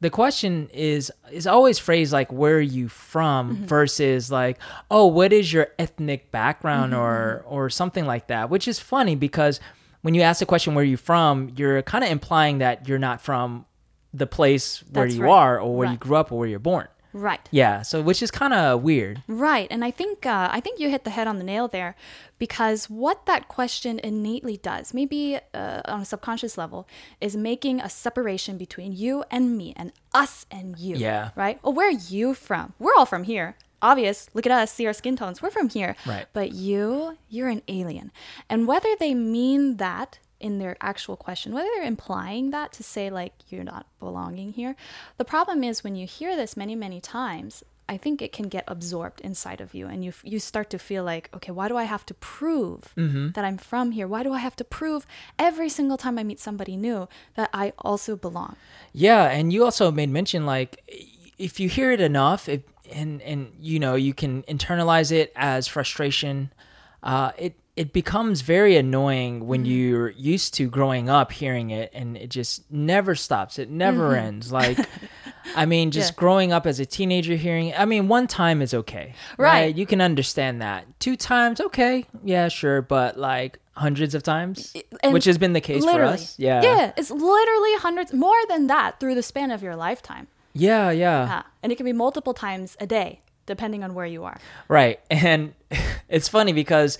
the 0.00 0.10
question 0.10 0.68
is 0.74 1.10
is 1.32 1.46
always 1.46 1.78
phrased 1.78 2.12
like 2.12 2.30
where 2.32 2.56
are 2.56 2.70
you 2.78 2.88
from 2.88 3.64
versus 3.66 4.30
like 4.30 4.58
oh 4.90 5.06
what 5.06 5.32
is 5.32 5.52
your 5.52 5.68
ethnic 5.78 6.30
background 6.30 6.94
or 6.94 7.42
or 7.48 7.70
something 7.70 8.06
like 8.06 8.26
that, 8.26 8.50
which 8.50 8.66
is 8.68 8.78
funny 8.78 9.14
because 9.16 9.58
when 10.06 10.14
you 10.14 10.22
ask 10.22 10.38
the 10.38 10.46
question 10.46 10.76
where 10.76 10.84
are 10.84 10.86
you 10.86 10.96
from, 10.96 11.50
you're 11.56 11.82
kind 11.82 12.04
of 12.04 12.10
implying 12.10 12.58
that 12.58 12.86
you're 12.86 12.96
not 12.96 13.20
from 13.20 13.66
the 14.14 14.24
place 14.24 14.84
where 14.92 15.04
That's 15.04 15.16
you 15.16 15.24
right. 15.24 15.32
are 15.32 15.60
or 15.60 15.74
where 15.74 15.90
you 15.90 15.96
grew 15.96 16.14
up 16.14 16.30
or 16.30 16.38
where 16.38 16.46
you're 16.46 16.60
born. 16.60 16.86
Right. 17.12 17.40
Yeah, 17.50 17.82
so 17.82 18.02
which 18.02 18.22
is 18.22 18.30
kind 18.30 18.54
of 18.54 18.84
weird. 18.84 19.24
Right. 19.26 19.66
And 19.68 19.84
I 19.84 19.90
think 19.90 20.24
uh, 20.24 20.48
I 20.52 20.60
think 20.60 20.78
you 20.78 20.90
hit 20.90 21.02
the 21.02 21.10
head 21.10 21.26
on 21.26 21.38
the 21.38 21.44
nail 21.44 21.66
there 21.66 21.96
because 22.38 22.88
what 22.88 23.26
that 23.26 23.48
question 23.48 23.98
innately 23.98 24.58
does, 24.58 24.94
maybe 24.94 25.40
uh, 25.52 25.82
on 25.86 26.02
a 26.02 26.04
subconscious 26.04 26.56
level, 26.56 26.86
is 27.20 27.36
making 27.36 27.80
a 27.80 27.90
separation 27.90 28.56
between 28.58 28.92
you 28.92 29.24
and 29.28 29.58
me 29.58 29.74
and 29.76 29.92
us 30.14 30.46
and 30.52 30.78
you. 30.78 30.94
Yeah. 30.94 31.30
Right? 31.34 31.58
Well, 31.64 31.72
where 31.72 31.88
are 31.88 31.90
you 31.90 32.34
from? 32.34 32.74
We're 32.78 32.94
all 32.96 33.06
from 33.06 33.24
here. 33.24 33.56
Obvious. 33.82 34.28
Look 34.34 34.46
at 34.46 34.52
us, 34.52 34.72
see 34.72 34.86
our 34.86 34.92
skin 34.92 35.16
tones. 35.16 35.42
We're 35.42 35.50
from 35.50 35.68
here. 35.68 35.96
Right. 36.06 36.26
But 36.32 36.52
you, 36.52 37.18
you're 37.28 37.48
an 37.48 37.62
alien. 37.68 38.10
And 38.48 38.66
whether 38.66 38.94
they 38.98 39.14
mean 39.14 39.76
that 39.76 40.18
in 40.40 40.58
their 40.58 40.76
actual 40.80 41.16
question, 41.16 41.52
whether 41.52 41.68
they're 41.74 41.84
implying 41.84 42.50
that 42.50 42.72
to 42.72 42.82
say, 42.82 43.10
like, 43.10 43.32
you're 43.48 43.64
not 43.64 43.86
belonging 43.98 44.52
here, 44.52 44.76
the 45.16 45.24
problem 45.24 45.64
is 45.64 45.84
when 45.84 45.96
you 45.96 46.06
hear 46.06 46.36
this 46.36 46.56
many, 46.56 46.74
many 46.74 47.00
times, 47.00 47.62
I 47.88 47.96
think 47.96 48.20
it 48.20 48.32
can 48.32 48.48
get 48.48 48.64
absorbed 48.66 49.20
inside 49.20 49.60
of 49.60 49.72
you, 49.72 49.86
and 49.86 50.04
you 50.04 50.12
you 50.24 50.40
start 50.40 50.70
to 50.70 50.78
feel 50.78 51.04
like, 51.04 51.30
okay, 51.34 51.52
why 51.52 51.68
do 51.68 51.76
I 51.76 51.84
have 51.84 52.04
to 52.06 52.14
prove 52.14 52.92
mm-hmm. 52.96 53.30
that 53.30 53.44
I'm 53.44 53.58
from 53.58 53.92
here? 53.92 54.08
Why 54.08 54.24
do 54.24 54.32
I 54.32 54.38
have 54.38 54.56
to 54.56 54.64
prove 54.64 55.06
every 55.38 55.68
single 55.68 55.96
time 55.96 56.18
I 56.18 56.24
meet 56.24 56.40
somebody 56.40 56.76
new 56.76 57.08
that 57.36 57.48
I 57.52 57.72
also 57.78 58.16
belong? 58.16 58.56
Yeah, 58.92 59.30
and 59.30 59.52
you 59.52 59.64
also 59.64 59.92
made 59.92 60.10
mention 60.10 60.44
like 60.46 60.82
if 61.38 61.60
you 61.60 61.68
hear 61.68 61.92
it 61.92 62.00
enough, 62.00 62.48
if, 62.48 62.62
and 62.92 63.20
and 63.22 63.52
you 63.60 63.78
know 63.78 63.94
you 63.94 64.14
can 64.14 64.42
internalize 64.44 65.12
it 65.12 65.32
as 65.36 65.66
frustration. 65.68 66.52
Uh, 67.02 67.32
it 67.38 67.54
it 67.76 67.92
becomes 67.92 68.40
very 68.40 68.76
annoying 68.76 69.46
when 69.46 69.60
Mm-hmm. 69.62 69.70
you're 69.72 70.08
used 70.10 70.54
to 70.54 70.68
growing 70.68 71.10
up 71.10 71.30
hearing 71.30 71.70
it, 71.70 71.90
and 71.92 72.16
it 72.16 72.30
just 72.30 72.70
never 72.70 73.14
stops. 73.14 73.58
It 73.58 73.68
never 73.68 74.16
ends. 74.16 74.50
Like, 74.50 74.78
I 75.54 75.66
mean, 75.66 75.90
just 75.90 76.12
Mm-hmm. 76.12 76.16
Yeah. 76.16 76.20
growing 76.20 76.52
up 76.52 76.66
as 76.66 76.80
a 76.80 76.86
teenager 76.86 77.36
hearing. 77.36 77.68
it- 77.68 77.78
I 77.78 77.84
mean, 77.84 78.08
one 78.08 78.26
time 78.28 78.62
is 78.62 78.72
okay, 78.72 79.14
Right. 79.36 79.76
You 79.76 79.84
can 79.84 80.00
understand 80.00 80.62
that. 80.62 80.86
Two 81.00 81.16
times, 81.16 81.60
okay, 81.60 82.06
yeah, 82.24 82.48
sure, 82.48 82.80
but 82.80 83.18
like 83.18 83.58
hundreds 83.72 84.14
of 84.14 84.22
times, 84.22 84.74
and 85.02 85.12
which 85.12 85.26
has 85.26 85.36
been 85.36 85.52
the 85.52 85.60
case 85.60 85.84
for 85.84 86.02
us. 86.02 86.34
Yeah, 86.38 86.62
yeah, 86.62 86.92
it's 86.96 87.10
literally 87.10 87.74
hundreds 87.76 88.14
more 88.14 88.40
than 88.48 88.68
that 88.68 88.98
through 89.00 89.16
the 89.16 89.22
span 89.22 89.50
of 89.50 89.62
your 89.62 89.76
lifetime. 89.76 90.28
Yeah, 90.56 90.90
yeah. 90.90 91.26
Yeah. 91.26 91.42
And 91.62 91.72
it 91.72 91.76
can 91.76 91.84
be 91.84 91.92
multiple 91.92 92.34
times 92.34 92.76
a 92.80 92.86
day, 92.86 93.20
depending 93.46 93.84
on 93.84 93.94
where 93.94 94.06
you 94.06 94.24
are. 94.24 94.38
Right. 94.68 95.00
And 95.10 95.54
it's 96.08 96.28
funny 96.28 96.52
because 96.52 96.98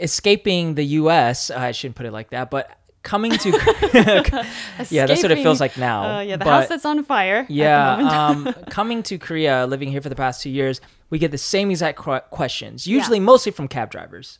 escaping 0.00 0.74
the 0.74 0.84
US, 1.00 1.50
I 1.50 1.72
shouldn't 1.72 1.96
put 1.96 2.06
it 2.06 2.12
like 2.12 2.30
that, 2.30 2.50
but 2.50 2.78
coming 3.02 3.32
to 3.32 3.50
Yeah, 4.90 5.06
that's 5.06 5.22
what 5.22 5.30
it 5.32 5.42
feels 5.42 5.60
like 5.60 5.76
now. 5.76 6.18
Uh, 6.18 6.20
yeah, 6.20 6.36
the 6.36 6.44
But- 6.44 6.60
house 6.60 6.68
that's 6.68 6.84
on 6.84 7.02
fire. 7.04 7.38
at 7.40 7.48
the 7.48 7.54
Yeah, 7.54 7.96
um, 8.28 8.52
coming 8.70 9.02
to 9.04 9.18
Korea, 9.18 9.66
living 9.66 9.90
here 9.90 10.00
for 10.00 10.08
the 10.08 10.14
past 10.16 10.42
two 10.42 10.50
years, 10.50 10.80
we 11.10 11.18
get 11.18 11.30
the 11.30 11.38
same 11.38 11.70
exact 11.70 11.98
qu- 11.98 12.20
questions, 12.30 12.86
usually 12.86 13.20
mostly 13.20 13.52
from 13.52 13.68
cab 13.68 13.90
drivers. 13.90 14.38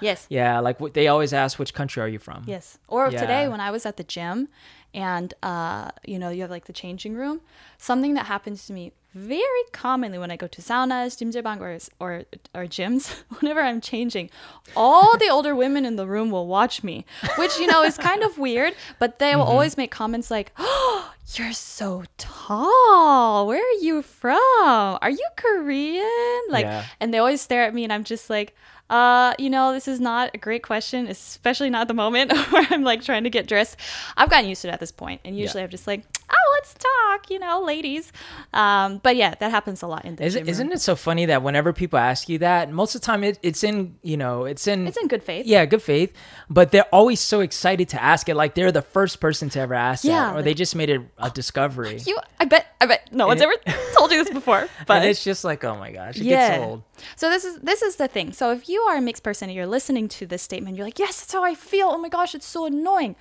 yes. 0.00 0.26
yeah, 0.30 0.58
like 0.60 0.78
wh- 0.80 0.92
they 0.92 1.08
always 1.08 1.32
ask, 1.32 1.58
"Which 1.58 1.74
country 1.74 2.02
are 2.02 2.08
you 2.08 2.18
from?" 2.18 2.44
Yes. 2.46 2.78
Or 2.88 3.10
Yeah. 3.10 3.20
today 3.20 3.48
when 3.48 3.60
I 3.60 3.70
was 3.70 3.84
at 3.86 3.96
the 3.96 4.04
gym 4.04 4.48
and 4.94 5.34
uh, 5.42 5.90
you 6.06 6.18
know, 6.18 6.30
you 6.30 6.40
have 6.42 6.50
like 6.50 6.64
the 6.66 6.72
changing 6.72 7.14
room, 7.14 7.40
something 7.78 8.14
that 8.14 8.26
happens 8.26 8.66
to 8.66 8.72
me 8.72 8.92
very 9.14 9.64
commonly 9.72 10.18
when 10.18 10.30
I 10.30 10.36
go 10.36 10.46
to 10.46 10.62
saunas, 10.62 11.16
jjimjilbang 11.18 11.60
or 11.60 11.78
or 11.98 12.22
or 12.54 12.66
gyms, 12.66 13.22
whenever 13.40 13.60
I'm 13.60 13.80
changing, 13.80 14.30
all 14.76 15.16
the 15.18 15.28
older 15.28 15.54
women 15.54 15.84
in 15.84 15.96
the 15.96 16.06
room 16.06 16.30
will 16.30 16.46
watch 16.46 16.82
me, 16.84 17.04
which 17.36 17.58
you 17.58 17.66
know 17.66 17.82
is 17.82 17.98
kind 17.98 18.22
of 18.22 18.38
weird, 18.38 18.74
but 18.98 19.18
they 19.18 19.34
will 19.36 19.42
always 19.44 19.76
make 19.76 19.90
comments 19.90 20.30
like, 20.30 20.52
"Oh, 20.58 21.12
you're 21.34 21.52
so 21.52 22.04
tall. 22.18 23.46
Where 23.46 23.60
are 23.62 23.80
you 23.82 24.02
from? 24.02 24.98
Are 25.02 25.10
you 25.10 25.26
Korean?" 25.36 26.40
Like 26.48 26.64
Yeah. 26.66 26.84
and 27.00 27.12
they 27.12 27.18
always 27.18 27.40
stare 27.40 27.64
at 27.64 27.74
me 27.74 27.84
and 27.84 27.92
I'm 27.92 28.04
just 28.04 28.30
like, 28.30 28.54
uh, 28.90 29.34
you 29.38 29.50
know, 29.50 29.72
this 29.72 29.86
is 29.86 30.00
not 30.00 30.30
a 30.34 30.38
great 30.38 30.62
question, 30.64 31.06
especially 31.06 31.70
not 31.70 31.82
at 31.82 31.88
the 31.88 31.94
moment 31.94 32.32
where 32.50 32.66
I'm 32.70 32.82
like 32.82 33.02
trying 33.02 33.24
to 33.24 33.30
get 33.30 33.46
dressed. 33.46 33.76
I've 34.16 34.30
gotten 34.30 34.48
used 34.48 34.62
to 34.62 34.68
it 34.68 34.72
at 34.72 34.80
this 34.80 34.90
point, 34.92 35.20
and 35.24 35.36
usually 35.38 35.62
I'm 35.62 35.70
just 35.70 35.86
like, 35.86 36.02
oh, 36.32 36.52
let's 36.54 36.74
talk, 36.74 37.30
you 37.30 37.38
know, 37.38 37.60
ladies. 37.62 38.12
Um, 38.52 38.98
but 39.02 39.16
yeah, 39.16 39.34
that 39.40 39.50
happens 39.50 39.82
a 39.82 39.86
lot 39.86 40.04
in 40.04 40.16
the 40.16 40.24
Is, 40.24 40.36
isn't 40.36 40.72
it 40.72 40.80
so 40.80 40.96
funny 40.96 41.26
that 41.26 41.42
whenever 41.42 41.72
people 41.72 41.98
ask 41.98 42.28
you 42.28 42.38
that, 42.38 42.70
most 42.70 42.94
of 42.94 43.00
the 43.00 43.04
time 43.06 43.24
it, 43.24 43.38
it's 43.42 43.64
in, 43.64 43.96
you 44.02 44.16
know, 44.16 44.44
it's 44.44 44.66
in 44.66 44.86
It's 44.86 44.96
in 44.96 45.08
good 45.08 45.22
faith. 45.22 45.46
Yeah, 45.46 45.64
good 45.66 45.82
faith. 45.82 46.12
But 46.48 46.70
they're 46.72 46.88
always 46.92 47.20
so 47.20 47.40
excited 47.40 47.88
to 47.90 48.02
ask 48.02 48.28
it, 48.28 48.34
like 48.34 48.54
they're 48.54 48.72
the 48.72 48.82
first 48.82 49.20
person 49.20 49.48
to 49.50 49.60
ever 49.60 49.74
ask 49.74 50.04
Yeah, 50.04 50.30
that, 50.32 50.36
or 50.36 50.42
they 50.42 50.54
just 50.54 50.74
made 50.74 50.90
it 50.90 51.02
a 51.18 51.30
discovery. 51.30 51.98
You, 52.06 52.18
I 52.38 52.44
bet, 52.44 52.66
I 52.80 52.86
bet 52.86 53.12
no 53.12 53.26
one's 53.26 53.40
it- 53.40 53.44
ever 53.66 53.78
told 53.96 54.12
you 54.12 54.22
this 54.24 54.32
before, 54.32 54.68
but 54.86 54.98
and 54.98 55.04
it's 55.10 55.24
just 55.24 55.44
like, 55.44 55.64
oh 55.64 55.76
my 55.76 55.92
gosh, 55.92 56.16
it 56.16 56.24
yeah. 56.24 56.50
gets 56.58 56.64
old. 56.64 56.82
So 57.16 57.30
this 57.30 57.44
is 57.44 57.58
this 57.60 57.82
is 57.82 57.96
the 57.96 58.08
thing. 58.08 58.32
So 58.32 58.52
if 58.52 58.68
you 58.68 58.80
are 58.82 58.96
a 58.96 59.00
mixed 59.00 59.22
person 59.22 59.48
and 59.48 59.56
you're 59.56 59.66
listening 59.66 60.08
to 60.08 60.26
this 60.26 60.42
statement, 60.42 60.76
you're 60.76 60.86
like, 60.86 60.98
yes, 60.98 61.20
that's 61.20 61.32
how 61.32 61.42
I 61.44 61.54
feel. 61.54 61.88
Oh 61.88 61.98
my 61.98 62.08
gosh, 62.08 62.34
it's 62.34 62.46
so 62.46 62.66
annoying. 62.66 63.16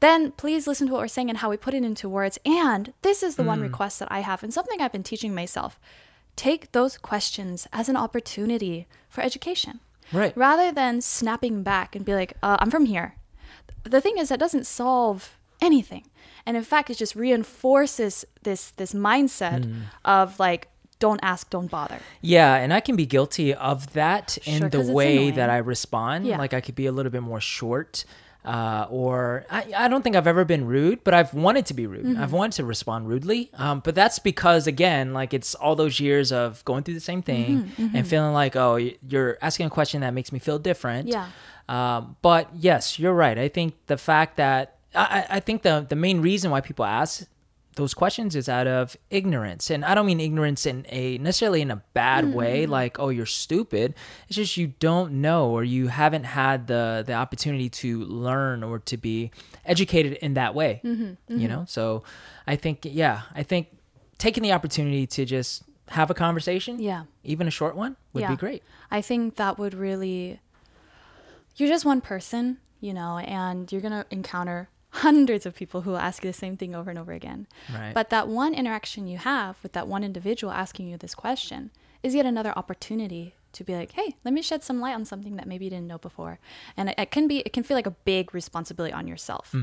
Then 0.00 0.30
please 0.32 0.66
listen 0.66 0.86
to 0.86 0.92
what 0.92 1.00
we're 1.02 1.08
saying 1.08 1.28
and 1.28 1.38
how 1.38 1.50
we 1.50 1.56
put 1.56 1.74
it 1.74 1.82
into 1.84 2.08
words. 2.08 2.38
And 2.46 2.92
this 3.02 3.22
is 3.22 3.36
the 3.36 3.42
one 3.42 3.60
request 3.60 3.98
that 3.98 4.10
I 4.12 4.20
have, 4.20 4.42
and 4.42 4.54
something 4.54 4.80
I've 4.80 4.92
been 4.92 5.02
teaching 5.02 5.34
myself. 5.34 5.78
Take 6.36 6.70
those 6.72 6.96
questions 6.96 7.66
as 7.72 7.88
an 7.88 7.96
opportunity 7.96 8.86
for 9.08 9.22
education. 9.22 9.80
Right. 10.12 10.36
Rather 10.36 10.70
than 10.72 11.00
snapping 11.00 11.62
back 11.64 11.96
and 11.96 12.04
be 12.04 12.14
like, 12.14 12.34
uh, 12.42 12.56
I'm 12.60 12.70
from 12.70 12.86
here. 12.86 13.14
The 13.82 14.00
thing 14.00 14.18
is, 14.18 14.28
that 14.28 14.38
doesn't 14.38 14.66
solve 14.66 15.36
anything. 15.60 16.06
And 16.46 16.56
in 16.56 16.62
fact, 16.62 16.90
it 16.90 16.96
just 16.96 17.14
reinforces 17.14 18.24
this 18.42 18.70
this 18.72 18.92
mindset 18.94 19.64
Hmm. 19.64 19.80
of 20.04 20.38
like, 20.38 20.68
don't 20.98 21.20
ask, 21.22 21.50
don't 21.50 21.70
bother. 21.70 21.98
Yeah, 22.22 22.54
and 22.54 22.72
I 22.72 22.80
can 22.80 22.96
be 22.96 23.06
guilty 23.06 23.52
of 23.54 23.92
that 23.92 24.38
in 24.46 24.58
Sure, 24.60 24.68
the 24.68 24.92
way 24.92 25.30
that 25.30 25.50
I 25.50 25.58
respond. 25.58 26.26
Yeah. 26.26 26.38
Like 26.38 26.54
I 26.54 26.60
could 26.60 26.74
be 26.74 26.86
a 26.86 26.92
little 26.92 27.10
bit 27.12 27.22
more 27.22 27.40
short. 27.40 28.04
Uh, 28.44 28.86
or 28.88 29.44
I, 29.50 29.66
I 29.76 29.88
don't 29.88 30.02
think 30.02 30.16
I've 30.16 30.26
ever 30.26 30.44
been 30.44 30.66
rude, 30.66 31.04
but 31.04 31.12
I've 31.12 31.34
wanted 31.34 31.66
to 31.66 31.74
be 31.74 31.86
rude. 31.86 32.16
I've 32.16 32.32
wanted 32.32 32.52
to 32.56 32.64
respond 32.64 33.06
rudely. 33.06 33.50
Um, 33.54 33.80
but 33.80 33.94
that's 33.94 34.18
because, 34.18 34.66
again, 34.66 35.12
like 35.12 35.34
it's 35.34 35.54
all 35.54 35.76
those 35.76 36.00
years 36.00 36.32
of 36.32 36.64
going 36.64 36.82
through 36.82 36.94
the 36.94 37.00
same 37.00 37.20
thing 37.20 37.70
and 37.92 38.06
feeling 38.06 38.32
like, 38.32 38.56
oh, 38.56 38.76
you're 38.76 39.36
asking 39.42 39.66
a 39.66 39.70
question 39.70 40.00
that 40.00 40.14
makes 40.14 40.32
me 40.32 40.38
feel 40.38 40.58
different. 40.58 41.08
Yeah. 41.08 41.28
Um, 41.68 42.16
but 42.22 42.48
yes, 42.54 42.98
you're 42.98 43.12
right. 43.12 43.36
I 43.38 43.48
think 43.48 43.74
the 43.86 43.98
fact 43.98 44.36
that 44.38 44.78
I, 44.94 45.04
I 45.30 45.36
I 45.36 45.40
think 45.40 45.62
the 45.62 45.84
the 45.86 45.96
main 45.96 46.22
reason 46.22 46.50
why 46.50 46.62
people 46.62 46.86
ask 46.86 47.26
those 47.78 47.94
questions 47.94 48.34
is 48.36 48.48
out 48.48 48.66
of 48.66 48.96
ignorance, 49.08 49.70
and 49.70 49.84
I 49.84 49.94
don't 49.94 50.04
mean 50.04 50.20
ignorance 50.20 50.66
in 50.66 50.84
a 50.88 51.16
necessarily 51.18 51.62
in 51.62 51.70
a 51.70 51.82
bad 51.94 52.34
way, 52.34 52.64
mm-hmm. 52.64 52.72
like 52.72 52.98
oh 52.98 53.08
you're 53.08 53.24
stupid. 53.24 53.94
It's 54.26 54.36
just 54.36 54.56
you 54.56 54.74
don't 54.80 55.22
know 55.22 55.50
or 55.50 55.62
you 55.64 55.86
haven't 55.86 56.24
had 56.24 56.66
the 56.66 57.04
the 57.06 57.14
opportunity 57.14 57.70
to 57.70 58.00
learn 58.04 58.62
or 58.62 58.80
to 58.80 58.96
be 58.96 59.30
educated 59.64 60.14
in 60.14 60.34
that 60.34 60.54
way. 60.54 60.80
Mm-hmm. 60.84 61.04
Mm-hmm. 61.04 61.38
You 61.38 61.48
know, 61.48 61.64
so 61.68 62.02
I 62.46 62.56
think 62.56 62.80
yeah, 62.82 63.22
I 63.32 63.44
think 63.44 63.68
taking 64.18 64.42
the 64.42 64.52
opportunity 64.52 65.06
to 65.06 65.24
just 65.24 65.62
have 65.88 66.10
a 66.10 66.14
conversation, 66.14 66.80
Yeah. 66.80 67.04
even 67.24 67.46
a 67.46 67.50
short 67.50 67.76
one, 67.76 67.96
would 68.12 68.22
Yeah. 68.22 68.30
be 68.30 68.36
great. 68.36 68.62
I 68.90 69.00
think 69.00 69.36
that 69.36 69.58
would 69.58 69.72
really. 69.72 70.40
You're 71.56 71.68
just 71.68 71.84
one 71.84 72.00
person, 72.00 72.58
you 72.80 72.92
know, 72.92 73.18
and 73.18 73.70
you're 73.72 73.80
going 73.80 73.92
to 73.92 74.04
encounter 74.10 74.68
hundreds 74.90 75.46
of 75.46 75.54
people 75.54 75.82
who 75.82 75.90
will 75.90 75.98
ask 75.98 76.24
you 76.24 76.30
the 76.30 76.36
same 76.36 76.56
thing 76.56 76.74
over 76.74 76.90
and 76.90 76.98
over 76.98 77.12
again. 77.12 77.46
Right. 77.72 77.92
But 77.94 78.10
that 78.10 78.28
one 78.28 78.54
interaction 78.54 79.06
you 79.06 79.18
have 79.18 79.56
with 79.62 79.72
that 79.72 79.86
one 79.86 80.02
individual 80.02 80.52
asking 80.52 80.88
you 80.88 80.96
this 80.96 81.14
question 81.14 81.70
is 82.02 82.14
yet 82.14 82.26
another 82.26 82.52
opportunity 82.56 83.34
to 83.52 83.64
be 83.64 83.74
like, 83.74 83.92
hey, 83.92 84.16
let 84.24 84.34
me 84.34 84.42
shed 84.42 84.62
some 84.62 84.80
light 84.80 84.94
on 84.94 85.04
something 85.04 85.36
that 85.36 85.46
maybe 85.46 85.64
you 85.64 85.70
didn't 85.70 85.86
know 85.86 85.98
before. 85.98 86.38
And 86.76 86.90
it, 86.90 86.94
it 86.98 87.10
can 87.10 87.26
be, 87.26 87.38
it 87.40 87.52
can 87.52 87.62
feel 87.62 87.76
like 87.76 87.86
a 87.86 87.90
big 87.92 88.34
responsibility 88.34 88.92
on 88.92 89.06
yourself, 89.06 89.54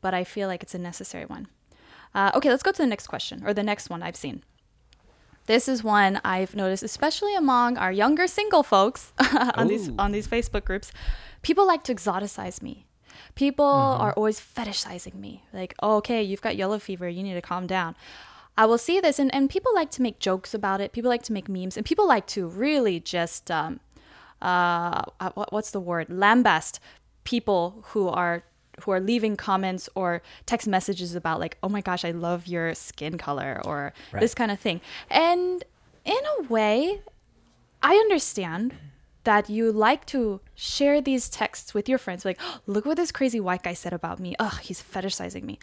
but 0.00 0.14
I 0.14 0.24
feel 0.24 0.48
like 0.48 0.62
it's 0.62 0.74
a 0.74 0.78
necessary 0.78 1.26
one. 1.26 1.48
Uh, 2.14 2.30
okay, 2.34 2.48
let's 2.48 2.62
go 2.62 2.72
to 2.72 2.82
the 2.82 2.86
next 2.86 3.06
question 3.08 3.42
or 3.44 3.52
the 3.52 3.62
next 3.62 3.90
one 3.90 4.02
I've 4.02 4.16
seen. 4.16 4.44
This 5.46 5.68
is 5.68 5.84
one 5.84 6.20
I've 6.24 6.56
noticed, 6.56 6.82
especially 6.82 7.34
among 7.34 7.76
our 7.76 7.92
younger 7.92 8.26
single 8.26 8.62
folks 8.62 9.12
on 9.54 9.68
these 9.68 9.90
on 9.98 10.12
these 10.12 10.26
Facebook 10.26 10.64
groups. 10.64 10.90
People 11.42 11.66
like 11.66 11.82
to 11.84 11.94
exoticize 11.94 12.62
me. 12.62 12.86
People 13.34 13.64
are 13.66 14.12
always 14.12 14.40
fetishizing 14.40 15.14
me. 15.14 15.42
Like, 15.52 15.74
oh, 15.82 15.96
okay, 15.96 16.22
you've 16.22 16.42
got 16.42 16.56
yellow 16.56 16.78
fever. 16.78 17.08
You 17.08 17.22
need 17.22 17.34
to 17.34 17.42
calm 17.42 17.66
down. 17.66 17.94
I 18.56 18.66
will 18.66 18.78
see 18.78 19.00
this, 19.00 19.18
and, 19.18 19.34
and 19.34 19.50
people 19.50 19.74
like 19.74 19.90
to 19.92 20.02
make 20.02 20.20
jokes 20.20 20.54
about 20.54 20.80
it. 20.80 20.92
People 20.92 21.08
like 21.10 21.22
to 21.24 21.32
make 21.32 21.48
memes, 21.48 21.76
and 21.76 21.84
people 21.84 22.06
like 22.06 22.26
to 22.28 22.46
really 22.46 23.00
just, 23.00 23.50
um, 23.50 23.80
uh, 24.40 25.02
uh, 25.20 25.30
what, 25.34 25.52
what's 25.52 25.72
the 25.72 25.80
word? 25.80 26.08
Lambast 26.08 26.78
people 27.24 27.82
who 27.88 28.08
are 28.08 28.44
who 28.84 28.90
are 28.90 28.98
leaving 29.00 29.36
comments 29.36 29.88
or 29.94 30.20
text 30.46 30.66
messages 30.66 31.14
about 31.14 31.38
like, 31.38 31.56
oh 31.62 31.68
my 31.68 31.80
gosh, 31.80 32.04
I 32.04 32.10
love 32.10 32.48
your 32.48 32.74
skin 32.74 33.16
color 33.18 33.60
or 33.64 33.92
Right. 34.12 34.20
this 34.20 34.34
kind 34.34 34.50
of 34.50 34.58
thing. 34.58 34.80
And 35.08 35.62
in 36.04 36.16
a 36.40 36.42
way, 36.44 37.00
I 37.84 37.94
understand 37.94 38.74
that 39.24 39.50
you 39.50 39.72
like 39.72 40.06
to 40.06 40.40
share 40.54 41.00
these 41.00 41.28
texts 41.28 41.74
with 41.74 41.88
your 41.88 41.98
friends, 41.98 42.24
like, 42.24 42.40
look 42.66 42.86
what 42.86 42.96
this 42.96 43.12
crazy 43.12 43.40
white 43.40 43.62
guy 43.62 43.74
said 43.74 43.92
about 43.92 44.20
me. 44.20 44.34
Ugh, 44.38 44.60
he's 44.60 44.82
fetishizing 44.82 45.42
me. 45.42 45.58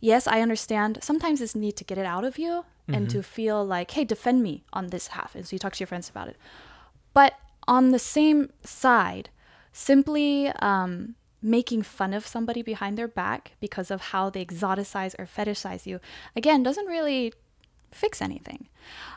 Yes, 0.00 0.26
I 0.26 0.40
understand. 0.40 0.98
Sometimes 1.02 1.40
it's 1.40 1.54
need 1.54 1.76
to 1.76 1.84
get 1.84 1.98
it 1.98 2.06
out 2.06 2.24
of 2.24 2.38
you 2.38 2.64
and 2.94 3.10
to 3.10 3.22
feel 3.22 3.64
like, 3.64 3.92
hey, 3.92 4.04
defend 4.04 4.42
me 4.42 4.64
on 4.72 4.88
this 4.88 5.08
half. 5.08 5.34
And 5.34 5.46
so 5.46 5.54
you 5.54 5.58
talk 5.58 5.74
to 5.74 5.80
your 5.80 5.86
friends 5.86 6.08
about 6.08 6.28
it. 6.28 6.36
But 7.12 7.34
on 7.68 7.90
the 7.90 7.98
same 7.98 8.50
side, 8.64 9.30
simply 9.72 10.48
um, 10.60 11.14
making 11.42 11.82
fun 11.82 12.12
of 12.12 12.26
somebody 12.26 12.62
behind 12.62 12.98
their 12.98 13.08
back 13.08 13.52
because 13.60 13.90
of 13.90 14.00
how 14.00 14.30
they 14.30 14.44
exoticize 14.44 15.14
or 15.18 15.26
fetishize 15.26 15.86
you, 15.86 16.00
again, 16.34 16.62
doesn't 16.62 16.86
really 16.86 17.32
fix 17.92 18.22
anything. 18.22 18.68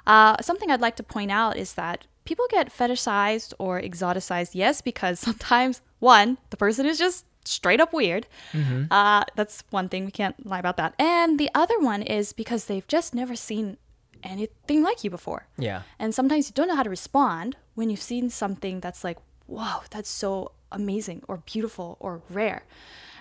Uh, 0.06 0.42
something 0.42 0.70
I'd 0.70 0.82
like 0.82 0.96
to 0.98 1.04
point 1.04 1.32
out 1.32 1.58
is 1.58 1.74
that 1.74 2.06
people 2.26 2.46
get 2.50 2.76
fetishized 2.76 3.54
or 3.60 3.82
exoticized, 3.82 4.52
yes, 4.54 4.82
because 4.82 5.20
sometimes, 5.28 5.82
one, 6.00 6.38
the 6.50 6.58
person 6.58 6.86
is 6.86 6.98
just 6.98 7.26
straight 7.46 7.82
up 7.82 7.94
weird. 7.94 8.26
Uh, 8.92 9.24
that's 9.36 9.64
one 9.70 9.90
thing. 9.90 10.06
We 10.06 10.12
can't 10.12 10.46
lie 10.46 10.60
about 10.60 10.78
that. 10.78 10.94
And 10.98 11.40
the 11.40 11.50
other 11.54 11.80
one 11.80 12.02
is 12.02 12.34
because 12.34 12.66
they've 12.66 12.88
just 12.88 13.14
never 13.14 13.36
seen 13.36 13.78
anything 14.24 14.82
like 14.82 15.04
you 15.04 15.10
before. 15.10 15.48
Yeah. 15.58 15.82
And 16.00 16.16
sometimes 16.16 16.48
you 16.48 16.54
don't 16.54 16.68
know 16.70 16.76
how 16.76 16.84
to 16.84 16.90
respond 16.90 17.58
when 17.76 17.90
you've 17.90 18.02
seen 18.02 18.30
something 18.30 18.80
that's 18.80 19.04
like, 19.04 19.18
wow, 19.48 19.82
that's 19.90 20.10
so 20.10 20.54
amazing 20.72 21.24
or 21.28 21.38
beautiful 21.38 21.98
or 22.00 22.22
rare. 22.30 22.64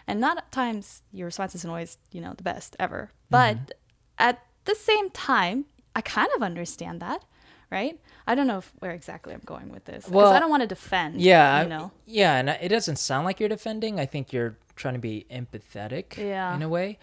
And 0.06 0.20
not 0.20 0.38
at 0.38 0.50
times 0.52 1.02
your 1.12 1.26
response 1.26 1.54
isn't 1.56 1.68
always, 1.68 1.98
you 2.10 2.20
know, 2.20 2.34
the 2.36 2.42
best 2.42 2.76
ever. 2.78 3.10
But 3.30 3.74
at 4.18 4.44
the 4.64 4.74
same 4.74 5.10
time, 5.10 5.66
I 5.94 6.00
kind 6.00 6.28
of 6.36 6.42
understand 6.42 7.00
that, 7.00 7.24
right? 7.70 7.98
I 8.26 8.34
don't 8.34 8.46
know 8.46 8.58
if, 8.58 8.72
where 8.78 8.92
exactly 8.92 9.34
I'm 9.34 9.42
going 9.44 9.70
with 9.70 9.84
this. 9.84 10.04
Because 10.04 10.12
Well, 10.12 10.32
I 10.32 10.38
don't 10.38 10.50
want 10.50 10.62
to 10.62 10.66
defend. 10.68 11.20
Yeah, 11.20 11.60
You 11.60 11.64
I- 11.66 11.68
know? 11.68 11.92
yeah, 12.06 12.36
and 12.36 12.48
it 12.50 12.68
doesn't 12.68 12.96
sound 12.96 13.24
like 13.24 13.40
you're 13.40 13.48
defending. 13.48 13.98
I 14.00 14.06
think 14.06 14.32
you're 14.32 14.56
trying 14.76 14.94
to 14.94 15.00
be 15.00 15.26
empathetic, 15.30 16.16
Yeah. 16.16 16.54
in 16.54 16.62
a 16.62 16.68
way. 16.68 16.98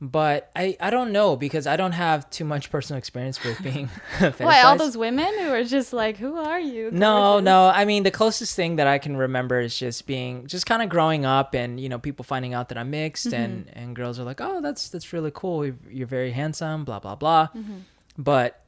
But 0.00 0.52
I, 0.54 0.76
I 0.78 0.90
don't 0.90 1.10
know 1.10 1.34
because 1.34 1.66
I 1.66 1.76
don't 1.76 1.90
have 1.90 2.30
too 2.30 2.44
much 2.44 2.70
personal 2.70 2.98
experience 2.98 3.42
with 3.42 3.60
being 3.64 3.88
Why, 4.38 4.62
all 4.62 4.76
those 4.76 4.96
women 4.96 5.26
who 5.40 5.48
are 5.50 5.64
just 5.64 5.92
like, 5.92 6.16
who 6.18 6.36
are 6.36 6.60
you? 6.60 6.90
No, 6.92 7.32
gorgeous?" 7.32 7.44
no. 7.46 7.66
I 7.74 7.84
mean, 7.84 8.04
the 8.04 8.12
closest 8.12 8.54
thing 8.54 8.76
that 8.76 8.86
I 8.86 8.98
can 8.98 9.16
remember 9.16 9.58
is 9.58 9.76
just 9.76 10.06
being, 10.06 10.46
just 10.46 10.66
kind 10.66 10.82
of 10.82 10.88
growing 10.88 11.24
up, 11.26 11.52
and 11.52 11.80
you 11.80 11.88
know, 11.88 11.98
people 11.98 12.22
finding 12.24 12.54
out 12.54 12.68
that 12.68 12.78
I'm 12.78 12.90
mixed, 12.90 13.32
and 13.32 13.66
Mm-hmm. 13.66 13.78
and 13.78 13.96
girls 13.96 14.20
are 14.20 14.24
like, 14.24 14.40
"Oh, 14.40 14.60
that's 14.60 14.88
that's 14.88 15.12
really 15.12 15.32
cool. 15.34 15.66
You're, 15.66 15.76
you're 15.90 16.06
very 16.06 16.30
handsome." 16.30 16.84
Blah 16.84 17.00
blah 17.00 17.16
blah. 17.16 17.48
Mm-hmm. 17.56 17.78
But 18.16 18.62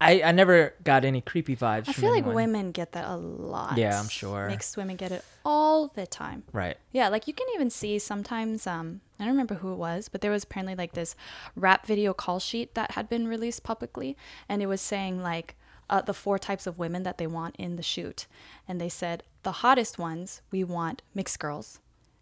I 0.00 0.22
I 0.22 0.32
never 0.32 0.74
got 0.84 1.04
any 1.06 1.22
creepy 1.22 1.56
vibes. 1.56 1.88
I 1.88 1.92
feel 1.94 2.10
like 2.10 2.24
anyone. 2.24 2.34
women 2.34 2.72
get 2.72 2.92
that 2.92 3.06
a 3.08 3.16
lot. 3.16 3.78
Yeah, 3.78 3.98
I'm 3.98 4.08
sure. 4.08 4.48
Mixed 4.48 4.76
women 4.76 4.96
get 4.96 5.12
it 5.12 5.24
all 5.46 5.88
the 5.88 6.06
time. 6.06 6.42
Right. 6.52 6.76
Yeah, 6.92 7.08
like 7.08 7.26
you 7.26 7.32
can 7.32 7.46
even 7.54 7.70
see 7.70 7.98
sometimes 7.98 8.66
um 8.66 9.00
I 9.18 9.24
don't 9.24 9.32
remember 9.32 9.56
who 9.56 9.72
it 9.72 9.76
was, 9.76 10.08
but 10.08 10.20
there 10.20 10.30
was 10.30 10.44
apparently 10.44 10.74
like 10.74 10.92
this 10.92 11.16
rap 11.56 11.86
video 11.86 12.12
call 12.14 12.38
sheet 12.38 12.74
that 12.74 12.92
had 12.92 13.08
been 13.08 13.26
released 13.28 13.62
publicly 13.64 14.16
and 14.48 14.62
it 14.62 14.66
was 14.66 14.80
saying 14.80 15.22
like 15.22 15.56
uh, 15.90 16.02
the 16.02 16.14
four 16.14 16.38
types 16.38 16.66
of 16.66 16.78
women 16.78 17.02
that 17.02 17.18
they 17.18 17.26
want 17.26 17.56
in 17.56 17.76
the 17.76 17.82
shoot. 17.82 18.26
And 18.68 18.80
they 18.80 18.88
said 18.90 19.22
the 19.42 19.52
hottest 19.52 19.98
ones, 19.98 20.42
we 20.50 20.62
want 20.62 21.02
mixed 21.14 21.38
girls. 21.40 21.80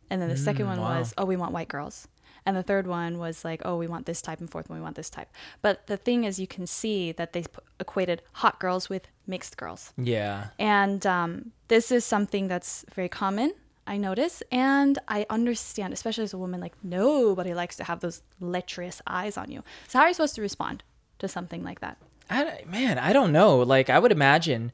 And 0.08 0.22
then 0.22 0.28
the 0.28 0.36
second 0.36 0.66
one 0.66 0.78
Mm, 0.78 0.82
wow. 0.82 0.98
was, 1.00 1.12
oh, 1.18 1.24
we 1.24 1.36
want 1.36 1.52
white 1.52 1.66
girls. 1.68 2.06
And 2.46 2.56
the 2.56 2.62
third 2.62 2.86
one 2.86 3.18
was 3.18 3.44
like, 3.44 3.60
oh, 3.64 3.76
we 3.76 3.88
want 3.88 4.06
this 4.06 4.22
type, 4.22 4.38
and 4.38 4.48
fourth 4.48 4.70
one, 4.70 4.78
we 4.78 4.82
want 4.84 4.94
this 4.94 5.10
type. 5.10 5.28
But 5.62 5.88
the 5.88 5.96
thing 5.96 6.22
is, 6.22 6.38
you 6.38 6.46
can 6.46 6.64
see 6.68 7.10
that 7.10 7.32
they 7.32 7.42
p- 7.42 7.48
equated 7.80 8.22
hot 8.34 8.60
girls 8.60 8.88
with 8.88 9.08
mixed 9.26 9.56
girls. 9.56 9.92
Yeah. 9.98 10.48
And 10.60 11.04
um, 11.04 11.50
this 11.66 11.90
is 11.90 12.04
something 12.04 12.46
that's 12.46 12.84
very 12.94 13.08
common, 13.08 13.52
I 13.87 13.97
notice. 13.97 14.43
And 14.50 14.99
I 15.09 15.26
understand, 15.31 15.93
especially 15.93 16.25
as 16.25 16.33
a 16.33 16.38
woman, 16.38 16.61
like 16.61 16.75
nobody 16.83 17.55
likes 17.55 17.76
to 17.76 17.85
have 17.85 18.00
those 18.00 18.23
lecherous 18.40 19.00
eyes 19.07 19.37
on 19.37 19.50
you. 19.50 19.62
So, 19.88 19.99
how 19.99 20.05
are 20.05 20.09
you 20.09 20.14
supposed 20.14 20.35
to 20.37 20.43
respond 20.43 20.83
to 21.19 21.28
something 21.28 21.62
like 21.62 21.81
that? 21.81 21.99
I, 22.28 22.64
man, 22.66 22.99
I 22.99 23.12
don't 23.12 23.33
know. 23.33 23.59
Like, 23.59 23.88
I 23.88 23.99
would 23.99 24.12
imagine, 24.12 24.73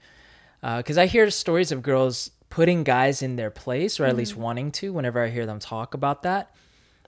uh, 0.63 0.79
because 0.79 0.97
I 0.97 1.07
hear 1.07 1.29
stories 1.31 1.71
of 1.71 1.83
girls 1.83 2.31
putting 2.49 2.85
guys 2.85 3.23
in 3.23 3.37
their 3.37 3.51
place, 3.51 3.99
or 3.99 4.05
at 4.05 4.17
least 4.17 4.33
mm-hmm. 4.33 4.43
wanting 4.43 4.73
to, 4.73 4.93
whenever 4.93 5.23
I 5.23 5.29
hear 5.29 5.47
them 5.47 5.59
talk 5.59 5.95
about 5.95 6.23
that. 6.23 6.55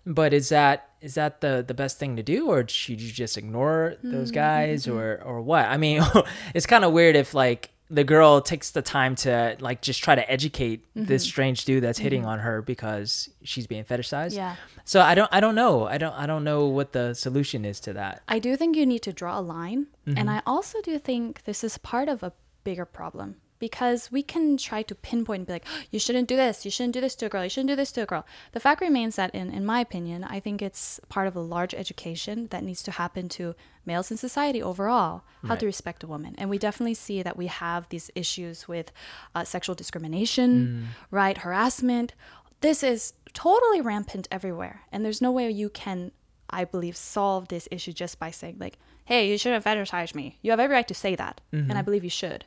But 0.06 0.34
is 0.34 0.50
that 0.50 0.90
is 1.00 1.14
that 1.14 1.40
the 1.40 1.64
the 1.66 1.74
best 1.74 1.98
thing 1.98 2.16
to 2.16 2.22
do, 2.22 2.48
or 2.48 2.68
should 2.68 3.00
you 3.00 3.10
just 3.10 3.38
ignore 3.38 3.96
those 4.02 4.28
mm-hmm, 4.28 4.34
guys, 4.34 4.84
mm-hmm. 4.84 4.98
or 4.98 5.22
or 5.24 5.40
what? 5.40 5.66
I 5.66 5.78
mean, 5.78 6.02
it's 6.54 6.66
kind 6.66 6.84
of 6.84 6.92
weird 6.92 7.16
if 7.16 7.32
like 7.32 7.70
the 7.90 8.04
girl 8.04 8.40
takes 8.40 8.70
the 8.70 8.82
time 8.82 9.14
to 9.14 9.56
like 9.60 9.82
just 9.82 10.02
try 10.02 10.14
to 10.14 10.30
educate 10.30 10.84
this 10.94 11.22
mm-hmm. 11.22 11.28
strange 11.28 11.64
dude 11.64 11.84
that's 11.84 11.98
hitting 11.98 12.22
mm-hmm. 12.22 12.30
on 12.30 12.38
her 12.40 12.62
because 12.62 13.28
she's 13.42 13.66
being 13.66 13.84
fetishized. 13.84 14.34
Yeah. 14.34 14.56
So 14.84 15.00
I 15.00 15.14
don't 15.14 15.28
I 15.32 15.40
don't 15.40 15.54
know. 15.54 15.86
I 15.86 15.98
don't 15.98 16.14
I 16.14 16.26
don't 16.26 16.44
know 16.44 16.66
what 16.66 16.92
the 16.92 17.14
solution 17.14 17.64
is 17.64 17.80
to 17.80 17.92
that. 17.92 18.22
I 18.26 18.38
do 18.38 18.56
think 18.56 18.76
you 18.76 18.86
need 18.86 19.02
to 19.02 19.12
draw 19.12 19.38
a 19.38 19.42
line. 19.42 19.86
And 20.06 20.16
mm-hmm. 20.16 20.28
I 20.28 20.42
also 20.46 20.80
do 20.82 20.98
think 20.98 21.44
this 21.44 21.62
is 21.62 21.78
part 21.78 22.08
of 22.08 22.22
a 22.22 22.32
bigger 22.64 22.84
problem 22.84 23.36
because 23.68 24.12
we 24.12 24.22
can 24.22 24.58
try 24.58 24.82
to 24.82 24.94
pinpoint 24.94 25.40
and 25.40 25.46
be 25.46 25.54
like, 25.54 25.66
you 25.90 25.98
shouldn't 25.98 26.28
do 26.28 26.36
this, 26.36 26.66
you 26.66 26.70
shouldn't 26.70 26.92
do 26.92 27.00
this 27.00 27.14
to 27.16 27.26
a 27.26 27.28
girl, 27.30 27.44
you 27.44 27.48
shouldn't 27.48 27.72
do 27.72 27.76
this 27.76 27.92
to 27.92 28.02
a 28.02 28.06
girl. 28.12 28.26
The 28.52 28.60
fact 28.60 28.82
remains 28.82 29.16
that, 29.16 29.34
in, 29.34 29.50
in 29.50 29.64
my 29.64 29.80
opinion, 29.80 30.22
I 30.22 30.38
think 30.38 30.60
it's 30.60 31.00
part 31.08 31.26
of 31.26 31.34
a 31.34 31.40
large 31.40 31.72
education 31.72 32.48
that 32.50 32.62
needs 32.62 32.82
to 32.82 32.90
happen 32.90 33.28
to 33.30 33.54
males 33.86 34.10
in 34.10 34.18
society 34.18 34.62
overall, 34.62 35.22
how 35.46 35.54
to 35.56 35.66
respect 35.66 36.04
a 36.04 36.06
woman. 36.06 36.34
And 36.36 36.50
we 36.50 36.58
definitely 36.58 36.94
see 36.94 37.22
that 37.22 37.38
we 37.38 37.46
have 37.46 37.88
these 37.88 38.10
issues 38.14 38.68
with 38.68 38.92
uh, 39.34 39.44
sexual 39.44 39.74
discrimination, 39.74 40.88
right? 41.10 41.38
Harassment. 41.38 42.14
This 42.60 42.82
is 42.82 43.14
totally 43.32 43.80
rampant 43.80 44.28
everywhere. 44.30 44.82
And 44.92 45.04
there's 45.04 45.22
no 45.22 45.32
way 45.32 45.50
you 45.50 45.70
can 45.70 46.12
I 46.50 46.64
believe, 46.64 46.96
solve 46.96 47.48
this 47.48 47.66
issue 47.70 47.92
just 47.92 48.18
by 48.18 48.30
saying, 48.30 48.56
like, 48.60 48.78
hey, 49.06 49.28
you 49.28 49.36
shouldn't 49.38 49.64
fetishize 49.64 50.14
me. 50.14 50.38
You 50.42 50.50
have 50.52 50.60
every 50.60 50.74
right 50.74 50.86
to 50.86 50.94
say 50.94 51.16
that. 51.16 51.40
And 51.70 51.78
I 51.78 51.82
believe 51.82 52.04
you 52.04 52.10
should. 52.10 52.44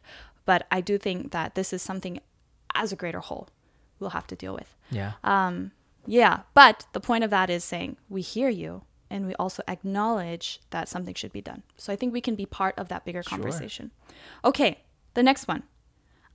But 0.47 0.65
I 0.71 0.81
do 0.81 0.97
think 0.97 1.31
that 1.31 1.53
this 1.53 1.71
is 1.73 1.81
something 1.83 2.19
as 2.73 2.91
a 2.91 2.95
greater 2.95 3.19
whole 3.19 3.49
we'll 3.99 4.11
have 4.11 4.27
to 4.27 4.35
deal 4.35 4.53
with. 4.53 4.75
Yeah. 4.89 5.13
Um, 5.23 5.71
Yeah, 6.09 6.35
but 6.53 6.85
the 6.93 6.99
point 7.01 7.23
of 7.25 7.29
that 7.31 7.49
is 7.49 7.63
saying 7.65 7.97
we 8.09 8.21
hear 8.21 8.47
you 8.49 8.83
and 9.09 9.27
we 9.27 9.33
also 9.35 9.61
acknowledge 9.67 10.61
that 10.69 10.87
something 10.87 11.13
should 11.15 11.33
be 11.33 11.41
done. 11.41 11.63
So 11.77 11.91
I 11.91 11.95
think 11.97 12.13
we 12.13 12.21
can 12.21 12.35
be 12.35 12.45
part 12.45 12.75
of 12.79 12.87
that 12.87 13.03
bigger 13.05 13.23
Sure. 13.23 13.29
conversation. 13.37 13.91
Okay, 14.45 14.71
the 15.15 15.23
next 15.23 15.47
one. 15.47 15.63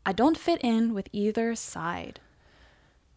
I 0.05 0.13
don't 0.13 0.37
fit 0.37 0.61
in 0.63 0.93
with 0.95 1.09
either 1.13 1.55
side. 1.55 2.21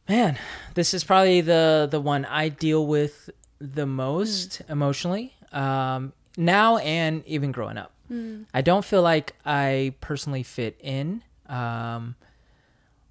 Man, 0.08 0.38
this 0.75 0.94
is 0.94 1.04
probably 1.04 1.42
the 1.42 1.88
the 1.90 2.00
one 2.00 2.24
I 2.25 2.50
deal 2.50 2.86
with 2.86 3.30
the 3.60 3.86
most 3.88 4.62
emotionally. 4.70 5.34
Um, 5.52 6.14
now 6.38 6.78
and 6.78 7.25
even 7.25 7.52
growing 7.52 7.78
up, 7.78 7.92
I 8.54 8.62
don't 8.62 8.86
feel 8.86 9.02
like 9.02 9.36
I 9.46 9.94
personally 10.00 10.44
fit 10.44 10.80
in 10.82 11.24
um, 11.48 12.16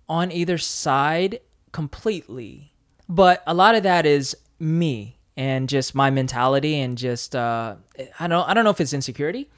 on 0.08 0.30
either 0.30 0.58
side 0.58 1.40
completely. 1.72 2.72
But 3.08 3.42
a 3.46 3.54
lot 3.54 3.74
of 3.74 3.82
that 3.82 4.06
is 4.06 4.36
me 4.58 5.16
and 5.36 5.68
just 5.68 5.94
my 5.94 6.10
mentality 6.10 6.78
and 6.80 6.96
just 6.96 7.34
uh, 7.34 7.74
I 8.20 8.26
don't 8.28 8.48
I 8.48 8.54
don't 8.54 8.64
know 8.64 8.70
if 8.70 8.80
it's 8.80 8.92
insecurity 8.92 9.48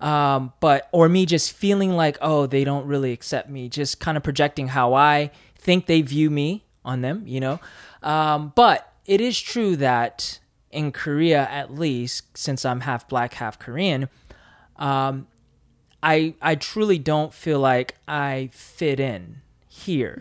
um, 0.00 0.52
but 0.60 0.88
or 0.92 1.08
me 1.08 1.26
just 1.26 1.52
feeling 1.52 1.92
like 1.96 2.18
oh 2.20 2.46
they 2.46 2.64
don't 2.64 2.86
really 2.86 3.12
accept 3.12 3.48
me 3.48 3.68
just 3.68 4.00
kind 4.00 4.16
of 4.16 4.22
projecting 4.22 4.68
how 4.68 4.94
i 4.94 5.30
think 5.56 5.86
they 5.86 6.02
view 6.02 6.30
me 6.30 6.64
on 6.84 7.00
them 7.00 7.22
you 7.26 7.40
know 7.40 7.60
um, 8.02 8.52
but 8.54 8.92
it 9.06 9.20
is 9.20 9.40
true 9.40 9.76
that 9.76 10.38
in 10.70 10.92
korea 10.92 11.48
at 11.50 11.74
least 11.74 12.36
since 12.36 12.64
i'm 12.64 12.80
half 12.80 13.08
black 13.08 13.34
half 13.34 13.58
korean 13.58 14.08
um, 14.78 15.26
i 16.02 16.34
i 16.40 16.54
truly 16.54 16.98
don't 16.98 17.32
feel 17.34 17.58
like 17.58 17.96
i 18.06 18.48
fit 18.52 19.00
in 19.00 19.40
here 19.68 20.18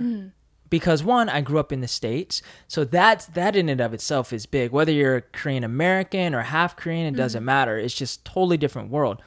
because 0.70 1.04
one 1.04 1.30
i 1.30 1.40
grew 1.42 1.60
up 1.60 1.72
in 1.72 1.82
the 1.82 1.88
states 1.88 2.42
so 2.68 2.84
that's 2.84 3.26
that 3.28 3.56
in 3.56 3.70
and 3.70 3.80
of 3.82 3.94
itself 3.94 4.34
is 4.34 4.46
big. 4.46 4.72
Whether 4.72 4.92
you're 4.92 5.18
a 5.18 5.22
korean 5.22 5.64
american 5.64 6.34
or 6.36 6.42
half 6.42 6.76
korean 6.76 7.06
it 7.14 7.18
doesn't 7.18 7.46
matter. 7.46 7.78
It's 7.78 7.94
just 7.94 8.26
totally 8.26 8.58
different 8.58 8.90
world. 8.92 9.22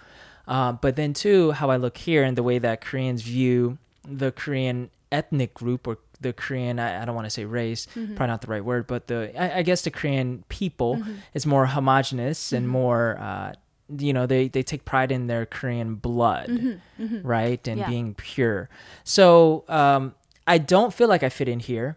Uh, 0.49 0.73
but 0.73 0.97
then 0.97 1.13
two 1.15 1.53
how 1.53 1.71
i 1.71 1.77
look 1.77 1.97
here 1.99 2.25
and 2.25 2.37
the 2.37 2.43
way 2.43 2.59
that 2.59 2.81
koreans 2.81 3.23
view 3.23 3.79
the 4.09 4.33
korean 4.33 4.91
ethnic 5.13 5.55
group 5.55 5.87
or 5.87 5.99
the 6.21 6.33
korean 6.33 6.79
i, 6.81 7.01
I 7.03 7.05
don't 7.05 7.15
want 7.15 7.27
to 7.27 7.31
say 7.31 7.45
race 7.45 7.87
probably 7.95 8.27
not 8.27 8.41
the 8.41 8.49
right 8.49 8.65
word 8.65 8.87
but 8.89 9.07
the 9.07 9.31
i, 9.41 9.59
I 9.59 9.63
guess 9.63 9.83
the 9.83 9.91
korean 9.93 10.43
people 10.49 10.95
is 11.35 11.47
more 11.47 11.67
homogenous 11.67 12.53
and 12.53 12.69
more 12.69 13.17
uh, 13.21 13.53
you 13.99 14.13
know 14.13 14.27
they, 14.27 14.49
they 14.49 14.63
take 14.63 14.85
pride 14.85 15.11
in 15.11 15.27
their 15.27 15.45
korean 15.47 15.95
blood 15.97 16.81
right 17.23 17.67
and 17.67 17.79
Yeah. 17.79 17.89
being 17.89 18.15
pure 18.15 18.69
so 19.05 19.65
um, 19.69 20.15
i 20.47 20.59
don't 20.59 20.93
feel 20.95 21.09
like 21.09 21.23
i 21.23 21.29
fit 21.29 21.49
in 21.49 21.61
here 21.61 21.97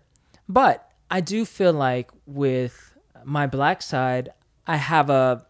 but 0.50 0.90
i 1.12 1.22
do 1.22 1.46
feel 1.46 1.74
like 1.74 2.10
with 2.26 2.94
my 3.24 3.46
black 3.48 3.82
side 3.82 4.30
i 4.68 4.78
have 4.78 5.10
a 5.10 5.46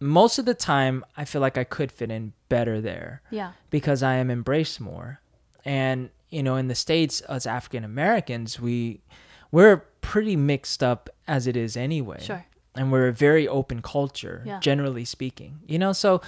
most 0.00 0.38
of 0.38 0.44
the 0.44 0.54
time 0.54 1.04
i 1.16 1.24
feel 1.24 1.40
like 1.40 1.56
i 1.58 1.64
could 1.64 1.90
fit 1.90 2.10
in 2.10 2.32
better 2.48 2.80
there 2.80 3.20
Yeah. 3.30 3.52
because 3.70 4.02
I 4.02 4.14
am 4.16 4.30
embraced 4.30 4.80
more. 4.80 5.20
And 5.64 6.08
you 6.30 6.42
know, 6.42 6.56
in 6.56 6.68
the 6.68 6.74
states, 6.74 7.20
as 7.22 7.46
African 7.46 7.84
Americans, 7.84 8.58
we 8.60 9.00
we're 9.50 9.78
pretty 10.00 10.34
mixed 10.36 10.82
up 10.82 11.10
as 11.26 11.46
it 11.46 11.56
is 11.56 11.76
anyway. 11.76 12.20
Sure. 12.22 12.46
And 12.78 12.92
we're 12.92 13.08
a 13.08 13.12
very 13.12 13.46
open 13.48 13.82
culture, 13.82 14.42
Yeah. 14.46 14.60
generally 14.60 15.04
speaking. 15.04 15.58
You 15.66 15.78
know, 15.78 15.92
so 15.92 16.20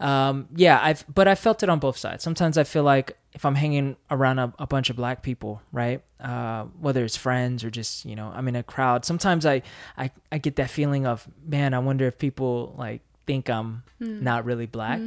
um, 0.00 0.48
yeah, 0.56 0.80
I've 0.82 1.04
but 1.12 1.26
I 1.28 1.34
felt 1.34 1.62
it 1.62 1.68
on 1.68 1.78
both 1.78 1.96
sides. 1.98 2.24
Sometimes 2.24 2.56
I 2.56 2.64
feel 2.64 2.82
like 2.94 3.16
if 3.34 3.44
I'm 3.44 3.54
hanging 3.54 3.96
around 4.10 4.38
a, 4.38 4.52
a 4.58 4.66
bunch 4.66 4.90
of 4.90 4.96
black 4.96 5.22
people, 5.22 5.60
right, 5.72 6.00
uh, 6.20 6.64
whether 6.80 7.04
it's 7.04 7.16
friends 7.16 7.62
or 7.64 7.70
just 7.70 8.04
you 8.04 8.16
know 8.16 8.32
I'm 8.34 8.48
in 8.48 8.56
a 8.56 8.62
crowd, 8.62 9.04
sometimes 9.04 9.44
I 9.44 9.62
I, 9.96 10.10
I 10.32 10.38
get 10.38 10.56
that 10.56 10.70
feeling 10.70 11.06
of 11.06 11.26
man, 11.46 11.74
I 11.74 11.78
wonder 11.78 12.06
if 12.06 12.16
people 12.18 12.74
like 12.78 13.02
think 13.26 13.50
I'm 13.50 13.82
not 14.00 14.44
really 14.46 14.66
black. 14.66 15.00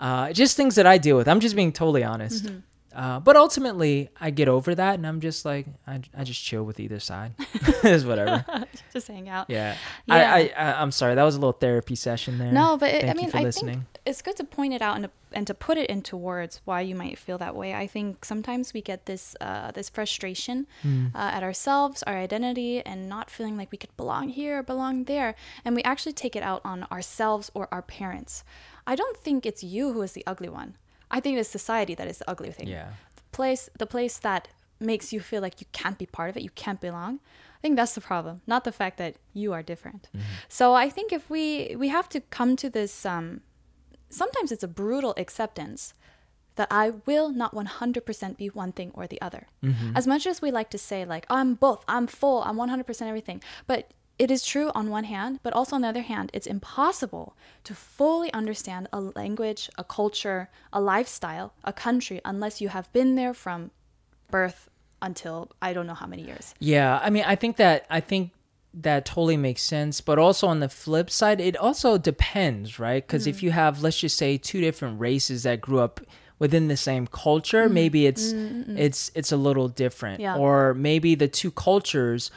Uh, 0.00 0.32
just 0.32 0.56
things 0.56 0.74
that 0.76 0.86
I 0.86 0.98
deal 0.98 1.16
with. 1.16 1.28
I'm 1.28 1.40
just 1.40 1.56
being 1.56 1.72
totally 1.72 2.04
honest. 2.04 2.50
Uh, 2.98 3.20
but 3.20 3.36
ultimately, 3.36 4.08
I 4.20 4.30
get 4.30 4.48
over 4.48 4.74
that, 4.74 4.94
and 4.96 5.06
I'm 5.06 5.20
just 5.20 5.44
like, 5.44 5.66
I, 5.86 6.00
I 6.16 6.24
just 6.24 6.42
chill 6.42 6.64
with 6.64 6.80
either 6.80 6.98
side. 6.98 7.32
it's 7.84 8.02
whatever. 8.02 8.44
Just 8.92 9.06
hang 9.06 9.28
out. 9.28 9.46
Yeah. 9.48 9.76
Yeah. 10.06 10.34
I, 10.34 10.52
I, 10.56 10.82
I'm 10.82 10.90
sorry. 10.90 11.14
That 11.14 11.22
was 11.22 11.36
a 11.36 11.38
little 11.38 11.52
therapy 11.52 11.94
session 11.94 12.38
there. 12.38 12.50
No, 12.50 12.76
but 12.76 12.92
it, 12.92 13.04
I 13.04 13.14
mean, 13.14 13.30
I 13.32 13.42
listening. 13.42 13.74
think 13.74 13.84
it's 14.04 14.20
good 14.20 14.34
to 14.38 14.44
point 14.44 14.72
it 14.74 14.82
out 14.82 14.96
and 14.96 15.04
to, 15.04 15.10
and 15.32 15.46
to 15.46 15.54
put 15.54 15.78
it 15.78 15.88
into 15.88 16.16
words 16.16 16.60
why 16.64 16.80
you 16.80 16.96
might 16.96 17.18
feel 17.18 17.38
that 17.38 17.54
way. 17.54 17.72
I 17.74 17.86
think 17.86 18.24
sometimes 18.24 18.74
we 18.74 18.80
get 18.82 19.06
this 19.06 19.36
uh, 19.40 19.70
this 19.70 19.88
frustration 19.88 20.66
Hmm. 20.82 21.06
uh, 21.14 21.18
at 21.36 21.42
ourselves, 21.44 22.02
our 22.02 22.16
identity, 22.16 22.80
and 22.84 23.08
not 23.08 23.30
feeling 23.30 23.56
like 23.56 23.70
we 23.70 23.78
could 23.78 23.96
belong 23.96 24.30
here 24.30 24.58
or 24.58 24.62
belong 24.64 25.04
there, 25.04 25.36
and 25.64 25.76
we 25.76 25.82
actually 25.84 26.14
take 26.14 26.34
it 26.34 26.42
out 26.42 26.62
on 26.64 26.84
ourselves 26.90 27.50
or 27.54 27.68
our 27.70 27.82
parents. 27.82 28.42
I 28.88 28.96
don't 28.96 29.16
think 29.16 29.46
it's 29.46 29.62
you 29.62 29.92
who 29.92 30.02
is 30.02 30.12
the 30.14 30.24
ugly 30.26 30.48
one. 30.48 30.74
I 31.10 31.20
think 31.20 31.38
it's 31.38 31.48
society 31.48 31.94
that 31.94 32.08
is 32.08 32.18
the 32.18 32.30
ugly 32.30 32.50
thing. 32.52 32.68
Yeah. 32.68 32.90
The 33.16 33.22
place, 33.32 33.70
the 33.78 33.86
place 33.86 34.18
that 34.18 34.48
makes 34.80 35.12
you 35.12 35.20
feel 35.20 35.42
like 35.42 35.60
you 35.60 35.66
can't 35.72 35.98
be 35.98 36.06
part 36.06 36.30
of 36.30 36.36
it, 36.36 36.42
you 36.42 36.50
can't 36.50 36.80
belong. 36.80 37.20
I 37.58 37.60
think 37.60 37.76
that's 37.76 37.94
the 37.94 38.00
problem, 38.00 38.42
not 38.46 38.62
the 38.64 38.70
fact 38.70 38.98
that 38.98 39.16
you 39.32 39.52
are 39.52 39.62
different. 39.62 40.08
So 40.48 40.74
I 40.74 40.88
think 40.88 41.12
if 41.12 41.28
we 41.28 41.74
we 41.76 41.88
have 41.88 42.08
to 42.10 42.20
come 42.20 42.54
to 42.56 42.70
this 42.70 43.04
um, 43.04 43.40
sometimes 44.10 44.52
it's 44.52 44.62
a 44.62 44.68
brutal 44.68 45.14
acceptance 45.16 45.94
that 46.56 46.68
I 46.70 46.90
will 47.06 47.30
not 47.30 47.54
100% 47.54 48.36
be 48.36 48.48
one 48.48 48.72
thing 48.72 48.90
or 48.94 49.06
the 49.06 49.20
other. 49.20 49.46
As 49.94 50.06
much 50.06 50.26
as 50.26 50.42
we 50.42 50.50
like 50.50 50.70
to 50.70 50.78
say, 50.78 51.04
like, 51.04 51.24
I'm 51.30 51.54
both, 51.54 51.84
I'm 51.86 52.06
full, 52.08 52.42
I'm 52.42 52.56
100% 52.56 53.02
everything, 53.02 53.40
but 53.68 53.92
it 54.18 54.30
is 54.30 54.44
true 54.44 54.70
on 54.74 54.90
one 54.90 55.04
hand, 55.04 55.38
but 55.42 55.52
also 55.52 55.76
on 55.76 55.82
the 55.82 55.88
other 55.88 56.02
hand, 56.02 56.30
it's 56.34 56.46
impossible 56.46 57.36
to 57.64 57.74
fully 57.74 58.32
understand 58.32 58.88
a 58.92 59.00
language, 59.00 59.70
a 59.78 59.84
culture, 59.84 60.48
a 60.72 60.80
lifestyle, 60.80 61.52
a 61.64 61.72
country, 61.72 62.20
unless 62.24 62.60
you 62.60 62.68
have 62.70 62.92
been 62.92 63.14
there 63.14 63.32
from 63.34 63.70
birth 64.30 64.68
until 65.00 65.50
I 65.62 65.72
don't 65.72 65.86
know 65.86 65.94
how 65.94 66.06
many 66.06 66.22
years. 66.22 66.54
Yeah, 66.58 66.98
I 67.02 67.10
mean, 67.10 67.24
I 67.26 67.36
think 67.36 67.56
that 67.56 67.86
I 67.88 68.00
think 68.00 68.32
that 68.74 69.04
totally 69.06 69.36
makes 69.36 69.62
sense, 69.62 70.00
but 70.00 70.18
also 70.18 70.46
on 70.46 70.60
the 70.60 70.68
flip 70.68 71.10
side, 71.10 71.40
it 71.40 71.56
also 71.56 71.96
depends, 71.98 72.78
right? 72.78 73.06
Because 73.06 73.22
Mm-hmm. 73.22 73.30
if 73.30 73.42
you 73.42 73.50
have, 73.52 73.82
let's 73.82 73.98
just 74.00 74.16
say, 74.18 74.36
two 74.38 74.60
different 74.60 75.00
races 75.00 75.44
that 75.44 75.60
grew 75.60 75.78
up 75.80 76.00
within 76.38 76.68
the 76.68 76.76
same 76.76 77.06
culture, 77.06 77.64
Mm-hmm. 77.64 77.74
maybe 77.74 78.06
it's 78.06 78.32
it's 78.86 79.10
it's 79.14 79.32
a 79.32 79.36
little 79.36 79.68
different, 79.68 80.20
Yeah. 80.20 80.36
or 80.36 80.74
maybe 80.74 81.14
the 81.14 81.28
two 81.28 81.50
cultures, 81.50 82.30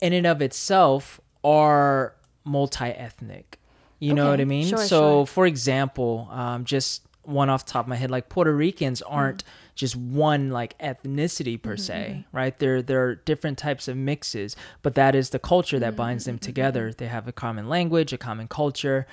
in 0.00 0.12
and 0.12 0.26
of 0.26 0.42
itself, 0.42 1.20
are 1.44 2.14
multi-ethnic. 2.44 3.58
You 3.98 4.12
know 4.12 4.30
what 4.30 4.40
I 4.40 4.44
mean? 4.44 4.66
sure, 4.66 4.78
so, 4.78 4.86
sure. 4.86 5.26
for 5.26 5.46
example, 5.46 6.28
um, 6.30 6.64
just 6.64 7.02
one 7.22 7.48
off 7.48 7.64
the 7.64 7.72
top 7.72 7.86
of 7.86 7.88
my 7.88 7.96
head, 7.96 8.10
like 8.10 8.28
Puerto 8.28 8.54
Ricans 8.54 9.00
mm-hmm. 9.00 9.14
aren't 9.14 9.44
just 9.74 9.96
one 9.96 10.50
like 10.50 10.78
ethnicity 10.78 11.60
per 11.60 11.74
mm-hmm, 11.74 11.80
se, 11.80 12.08
mm-hmm. 12.10 12.36
right? 12.36 12.58
There 12.58 12.82
there 12.82 13.04
are 13.06 13.14
different 13.14 13.58
types 13.58 13.88
of 13.88 13.96
mixes, 13.96 14.56
but 14.82 14.94
that 14.94 15.14
is 15.14 15.30
the 15.30 15.38
culture 15.38 15.78
that 15.78 15.96
binds 15.96 16.24
them 16.24 16.38
together. 16.38 16.92
They 16.92 17.06
have 17.06 17.28
a 17.28 17.32
common 17.32 17.68
language, 17.68 18.12
a 18.12 18.18
common 18.18 18.48
culture, 18.48 19.06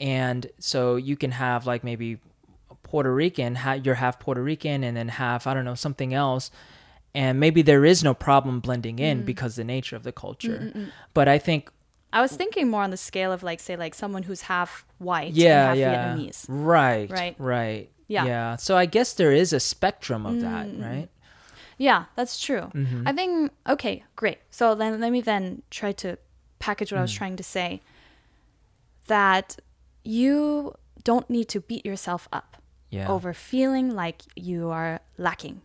and 0.00 0.46
so 0.58 0.96
you 0.96 1.16
can 1.16 1.32
have 1.32 1.66
like 1.66 1.84
maybe 1.84 2.18
Puerto 2.82 3.12
Rican, 3.12 3.54
ha- 3.54 3.72
you're 3.72 3.94
half 3.94 4.18
Puerto 4.20 4.42
Rican, 4.42 4.84
and 4.84 4.96
then 4.96 5.08
half 5.08 5.46
I 5.46 5.54
don't 5.54 5.64
know 5.64 5.74
something 5.74 6.12
else. 6.12 6.50
And 7.14 7.38
maybe 7.38 7.60
there 7.62 7.84
is 7.84 8.02
no 8.02 8.14
problem 8.14 8.60
blending 8.60 8.98
in 8.98 9.22
mm. 9.22 9.26
because 9.26 9.56
the 9.56 9.64
nature 9.64 9.96
of 9.96 10.02
the 10.02 10.12
culture. 10.12 10.72
Mm, 10.74 10.74
mm, 10.74 10.90
but 11.12 11.28
I 11.28 11.38
think 11.38 11.70
I 12.12 12.20
was 12.20 12.32
thinking 12.34 12.68
more 12.68 12.82
on 12.82 12.90
the 12.90 12.96
scale 12.96 13.32
of 13.32 13.42
like, 13.42 13.60
say, 13.60 13.76
like 13.76 13.94
someone 13.94 14.22
who's 14.22 14.42
half 14.42 14.86
white 14.98 15.32
yeah, 15.32 15.60
and 15.60 15.68
half 15.68 15.76
yeah. 15.78 16.14
Vietnamese. 16.14 16.46
Right. 16.48 17.10
Right. 17.10 17.34
Right. 17.38 17.90
Yeah. 18.08 18.24
Mm. 18.24 18.26
Yeah. 18.26 18.56
So 18.56 18.76
I 18.76 18.86
guess 18.86 19.14
there 19.14 19.32
is 19.32 19.52
a 19.52 19.60
spectrum 19.60 20.26
of 20.26 20.40
that, 20.40 20.68
right? 20.78 21.08
Yeah, 21.78 22.04
that's 22.16 22.38
true. 22.38 22.70
Mm-hmm. 22.74 23.08
I 23.08 23.12
think 23.12 23.52
okay, 23.68 24.04
great. 24.14 24.38
So 24.50 24.74
then 24.74 25.00
let 25.00 25.10
me 25.10 25.20
then 25.20 25.62
try 25.70 25.92
to 25.92 26.16
package 26.58 26.92
what 26.92 26.98
I 26.98 27.02
was 27.02 27.12
trying 27.12 27.36
to 27.36 27.42
say. 27.42 27.80
That 29.06 29.58
you 30.04 30.74
don't 31.02 31.28
need 31.28 31.48
to 31.48 31.60
beat 31.60 31.84
yourself 31.84 32.28
up 32.32 32.62
Yeah. 32.90 33.08
over 33.08 33.32
feeling 33.32 33.94
like 33.96 34.22
you 34.36 34.70
are 34.70 35.00
lacking 35.18 35.62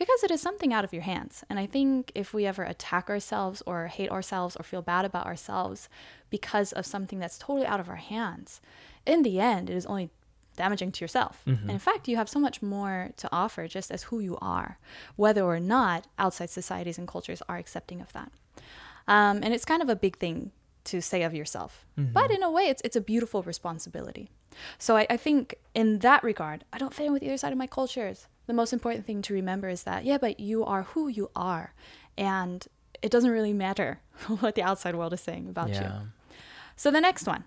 because 0.00 0.24
it 0.24 0.30
is 0.30 0.40
something 0.40 0.72
out 0.72 0.82
of 0.82 0.94
your 0.94 1.02
hands. 1.02 1.44
And 1.50 1.58
I 1.58 1.66
think 1.66 2.10
if 2.14 2.32
we 2.32 2.46
ever 2.46 2.62
attack 2.62 3.10
ourselves 3.10 3.62
or 3.66 3.86
hate 3.88 4.10
ourselves 4.10 4.56
or 4.56 4.62
feel 4.62 4.80
bad 4.80 5.04
about 5.04 5.26
ourselves 5.26 5.90
because 6.30 6.72
of 6.72 6.86
something 6.86 7.18
that's 7.18 7.38
totally 7.38 7.66
out 7.66 7.80
of 7.80 7.90
our 7.90 7.96
hands, 8.14 8.62
in 9.04 9.22
the 9.22 9.38
end, 9.38 9.68
it 9.68 9.76
is 9.76 9.84
only 9.84 10.08
damaging 10.56 10.90
to 10.92 11.04
yourself. 11.04 11.42
And 11.46 11.70
in 11.70 11.78
fact, 11.78 12.08
you 12.08 12.16
have 12.16 12.30
so 12.30 12.40
much 12.40 12.62
more 12.62 13.10
to 13.18 13.28
offer 13.30 13.68
just 13.68 13.90
as 13.90 14.04
who 14.04 14.20
you 14.20 14.38
are, 14.40 14.78
whether 15.16 15.42
or 15.44 15.60
not 15.60 16.06
outside 16.18 16.48
societies 16.48 16.96
and 16.98 17.06
cultures 17.06 17.42
are 17.46 17.58
accepting 17.58 18.00
of 18.00 18.10
that. 18.14 18.32
Um, 19.06 19.40
and 19.42 19.52
it's 19.52 19.66
kind 19.66 19.82
of 19.82 19.90
a 19.90 19.96
big 19.96 20.16
thing 20.16 20.50
to 20.84 21.02
say 21.02 21.22
of 21.24 21.34
yourself. 21.34 21.84
But 22.14 22.30
in 22.30 22.42
a 22.42 22.50
way, 22.50 22.64
it's, 22.64 22.80
it's 22.86 22.96
a 22.96 23.02
beautiful 23.02 23.42
responsibility. 23.42 24.30
So 24.78 24.96
I, 24.96 25.06
I 25.10 25.16
think 25.18 25.56
in 25.74 25.98
that 25.98 26.24
regard, 26.24 26.64
I 26.72 26.78
don't 26.78 26.94
fit 26.94 27.04
in 27.06 27.12
with 27.12 27.22
either 27.22 27.36
side 27.36 27.52
of 27.52 27.58
my 27.58 27.66
cultures. 27.66 28.26
The 28.50 28.54
most 28.54 28.72
important 28.72 29.06
thing 29.06 29.22
to 29.22 29.34
remember 29.34 29.68
is 29.68 29.84
that, 29.84 30.04
yeah, 30.04 30.18
but 30.18 30.40
you 30.40 30.64
are 30.64 30.82
who 30.82 31.06
you 31.06 31.30
are. 31.36 31.72
And 32.18 32.66
it 33.00 33.12
doesn't 33.12 33.30
really 33.30 33.52
matter 33.52 34.00
what 34.40 34.56
the 34.56 34.62
outside 34.64 34.96
world 34.96 35.12
is 35.12 35.20
saying 35.20 35.48
about 35.48 35.68
you. 35.68 35.88
So 36.74 36.90
the 36.90 37.00
next 37.00 37.28
one, 37.28 37.44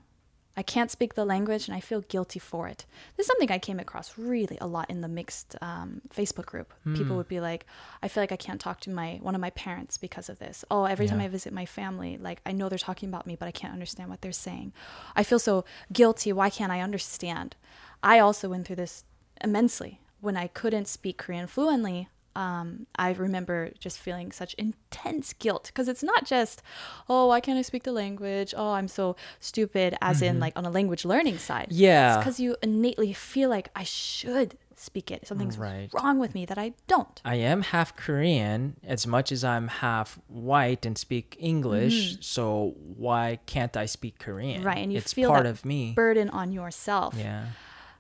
I 0.56 0.64
can't 0.64 0.90
speak 0.90 1.16
the 1.16 1.26
language 1.26 1.68
and 1.68 1.76
I 1.76 1.82
feel 1.82 2.00
guilty 2.00 2.40
for 2.40 2.70
it. 2.70 2.86
This 3.18 3.26
is 3.26 3.28
something 3.28 3.52
I 3.52 3.60
came 3.60 3.82
across 3.82 4.18
really 4.18 4.58
a 4.62 4.66
lot 4.66 4.90
in 4.90 5.02
the 5.02 5.10
mixed 5.10 5.58
um, 5.62 6.00
Facebook 6.08 6.46
group. 6.46 6.74
Hmm. 6.86 6.96
People 6.96 7.18
would 7.18 7.28
be 7.28 7.42
like, 7.42 7.66
"I 8.02 8.08
feel 8.08 8.24
like 8.24 8.32
I 8.32 8.38
can't 8.38 8.62
talk 8.62 8.80
to 8.82 8.90
my 8.90 9.20
one 9.22 9.36
of 9.36 9.42
my 9.42 9.50
parents 9.50 9.98
because 9.98 10.30
of 10.30 10.40
this." 10.40 10.64
Oh, 10.72 10.86
every 10.86 11.08
time 11.08 11.20
I 11.20 11.28
visit 11.28 11.52
my 11.52 11.66
family, 11.66 12.18
like 12.18 12.40
I 12.46 12.54
know 12.54 12.70
they're 12.70 12.78
talking 12.78 13.10
about 13.10 13.28
me, 13.28 13.36
but 13.36 13.50
I 13.50 13.52
can't 13.52 13.74
understand 13.74 14.10
what 14.10 14.22
they're 14.22 14.32
saying. 14.32 14.72
I 15.18 15.24
feel 15.24 15.40
so 15.40 15.66
guilty. 15.92 16.32
Why 16.32 16.50
can't 16.50 16.72
I 16.72 16.80
understand? 16.80 17.58
I 18.02 18.20
also 18.20 18.48
went 18.48 18.66
through 18.68 18.78
this 18.78 19.04
immensely 19.44 20.00
when 20.24 20.38
I 20.38 20.48
couldn't 20.48 20.88
speak 20.88 21.18
Korean 21.18 21.48
fluently. 21.48 22.08
Um, 22.36 22.88
I 22.96 23.12
remember 23.12 23.72
just 23.78 24.00
feeling 24.00 24.32
such 24.32 24.56
intense 24.56 25.34
guilt 25.34 25.66
because 25.68 25.88
it's 25.88 26.02
not 26.02 26.26
just, 26.26 26.64
oh, 27.08 27.28
why 27.28 27.40
can't 27.40 27.60
I 27.60 27.62
speak 27.62 27.84
the 27.84 27.92
language? 27.92 28.56
Oh, 28.58 28.72
I'm 28.72 28.88
so 28.88 29.16
stupid, 29.40 29.96
as 30.02 30.24
in 30.24 30.40
like 30.40 30.54
on 30.58 30.66
a 30.66 30.72
language 30.72 31.06
learning 31.06 31.38
side. 31.38 31.68
Mm-hmm. 31.70 31.84
Yeah. 31.84 32.18
because 32.18 32.40
you 32.40 32.56
innately 32.64 33.14
feel 33.14 33.50
like 33.52 33.70
I 33.76 33.84
should 33.84 34.58
speak 34.76 35.12
it. 35.12 35.28
Something's 35.28 35.60
Right. 35.60 35.90
wrong 35.94 36.18
with 36.18 36.34
me 36.34 36.44
that 36.48 36.58
I 36.58 36.74
don't. 36.88 37.22
I 37.24 37.36
am 37.36 37.62
half 37.62 37.96
Korean 37.96 38.78
as 38.84 39.06
much 39.06 39.32
as 39.32 39.44
I'm 39.44 39.68
half 39.68 40.18
white 40.28 40.88
and 40.88 40.98
speak 40.98 41.38
English. 41.40 42.18
So 42.26 42.74
why 42.98 43.40
can't 43.46 43.78
I 43.78 43.86
speak 43.86 44.18
Korean? 44.18 44.58
Mm-hmm. 44.62 44.68
Right, 44.68 44.78
and 44.80 44.92
you 44.92 44.98
it's 44.98 45.14
feel 45.14 45.30
part 45.30 45.44
that 45.44 45.50
of 45.52 45.66
me. 45.66 45.94
Burden 45.94 46.32
on 46.32 46.52
yourself. 46.52 47.14
yeah. 47.16 47.46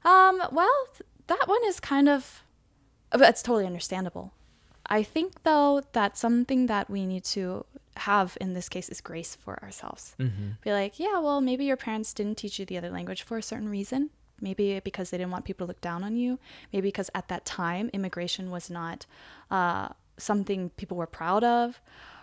Um, 0.05 0.41
well, 0.51 0.73
that 1.27 1.43
one 1.47 1.63
is 1.65 1.79
kind 1.79 2.09
of, 2.09 2.43
uh, 3.11 3.17
but 3.17 3.29
it's 3.29 3.43
totally 3.43 3.65
understandable. 3.65 4.33
I 4.85 5.03
think 5.03 5.43
though 5.43 5.81
that 5.93 6.17
something 6.17 6.67
that 6.67 6.89
we 6.89 7.05
need 7.05 7.23
to 7.25 7.65
have 7.97 8.37
in 8.41 8.53
this 8.53 8.69
case 8.69 8.89
is 8.89 9.01
grace 9.01 9.35
for 9.35 9.61
ourselves. 9.63 10.15
Mm-hmm. 10.19 10.49
Be 10.61 10.71
like, 10.71 10.99
yeah, 10.99 11.19
well, 11.19 11.41
maybe 11.41 11.65
your 11.65 11.77
parents 11.77 12.13
didn't 12.13 12.37
teach 12.37 12.59
you 12.59 12.65
the 12.65 12.77
other 12.77 12.89
language 12.89 13.21
for 13.21 13.37
a 13.37 13.41
certain 13.41 13.69
reason. 13.69 14.09
Maybe 14.41 14.81
because 14.83 15.09
they 15.09 15.17
didn't 15.17 15.31
want 15.31 15.45
people 15.45 15.65
to 15.65 15.69
look 15.69 15.81
down 15.81 16.03
on 16.03 16.15
you. 16.15 16.39
Maybe 16.73 16.87
because 16.87 17.09
at 17.15 17.27
that 17.29 17.45
time 17.45 17.89
immigration 17.93 18.51
was 18.51 18.69
not 18.69 19.05
uh, 19.49 19.89
something 20.17 20.71
people 20.71 20.97
were 20.97 21.07
proud 21.07 21.43
of, 21.43 21.79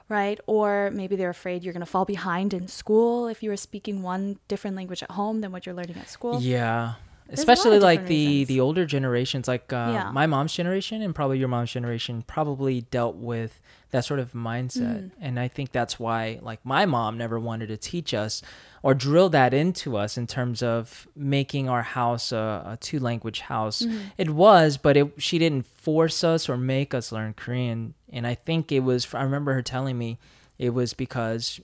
right? 0.09 0.39
Or 0.47 0.91
maybe 0.93 1.17
they're 1.17 1.31
afraid 1.31 1.63
you're 1.63 1.73
going 1.73 1.81
to 1.81 1.87
fall 1.87 2.05
behind 2.05 2.53
in 2.53 2.69
school 2.69 3.29
if 3.29 3.43
you 3.43 3.49
were 3.49 3.57
speaking 3.57 4.03
one 4.03 4.39
different 4.49 4.77
language 4.77 5.03
at 5.03 5.13
home 5.13 5.41
than 5.41 5.53
what 5.53 5.65
you're 5.65 5.75
learning 5.75 5.97
at 5.97 6.09
school. 6.11 6.43
Yeah. 6.43 6.95
Especially 7.33 7.79
like 7.79 8.07
the 8.07 8.27
reasons. 8.27 8.49
the 8.49 8.61
older 8.61 8.85
generations, 8.87 9.47
like 9.49 9.73
uh, 9.73 9.91
Yeah. 9.93 10.11
my 10.13 10.27
mom's 10.27 10.53
generation 10.55 11.01
and 11.03 11.15
probably 11.15 11.39
your 11.39 11.49
mom's 11.49 11.71
generation, 11.73 12.23
probably 12.27 12.83
dealt 12.83 13.17
with 13.17 13.61
that 13.93 14.05
sort 14.05 14.21
of 14.21 14.33
mindset, 14.33 14.99
Mm. 15.03 15.11
and 15.21 15.41
I 15.41 15.49
think 15.49 15.73
that's 15.73 15.99
why, 15.99 16.39
like, 16.43 16.65
my 16.65 16.87
mom 16.87 17.19
never 17.19 17.41
wanted 17.41 17.67
to 17.69 17.77
teach 17.77 18.15
us 18.15 18.41
or 18.85 18.95
drill 18.95 19.29
that 19.31 19.53
into 19.53 19.97
us 19.97 20.17
in 20.17 20.29
terms 20.29 20.63
of 20.63 21.09
making 21.17 21.69
our 21.69 21.83
house 21.83 22.31
a, 22.31 22.63
a 22.67 22.79
two 22.81 23.01
language 23.01 23.41
house. 23.41 23.83
Mm-hmm. 23.83 23.99
It 24.17 24.31
was, 24.31 24.77
but 24.77 24.97
it 24.97 25.13
she 25.19 25.39
didn't 25.41 25.67
force 25.67 26.23
us 26.23 26.49
or 26.49 26.57
make 26.57 26.95
us 26.95 27.11
learn 27.11 27.35
Korean, 27.35 27.95
and 28.13 28.29
I 28.29 28.37
think 28.37 28.71
it 28.71 28.81
was. 28.81 29.13
I 29.13 29.23
remember 29.25 29.55
her 29.55 29.63
telling 29.63 29.99
me 29.99 30.19
it 30.57 30.71
was 30.71 30.95
because 30.95 31.61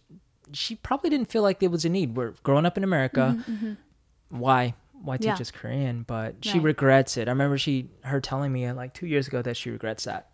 she 0.53 0.75
probably 0.75 1.11
didn't 1.11 1.31
feel 1.31 1.43
like 1.43 1.61
there 1.61 1.71
was 1.71 1.85
a 1.85 1.89
need. 1.89 2.17
We're 2.17 2.35
growing 2.43 2.67
up 2.67 2.77
in 2.77 2.83
America 2.83 3.39
why 4.31 4.75
why 5.03 5.17
teach 5.17 5.27
Yeah. 5.27 5.35
us 5.35 5.51
Korean? 5.51 6.03
But 6.07 6.37
she 6.45 6.55
Right. 6.55 6.63
regrets 6.65 7.17
it. 7.17 7.29
I 7.29 7.31
remember 7.33 7.59
she 7.59 7.91
her 8.05 8.21
telling 8.21 8.53
me 8.53 8.71
like 8.73 8.95
two 8.95 9.07
years 9.07 9.29
ago 9.29 9.43
that 9.43 9.57
she 9.57 9.71
regrets 9.71 10.05
that. 10.05 10.29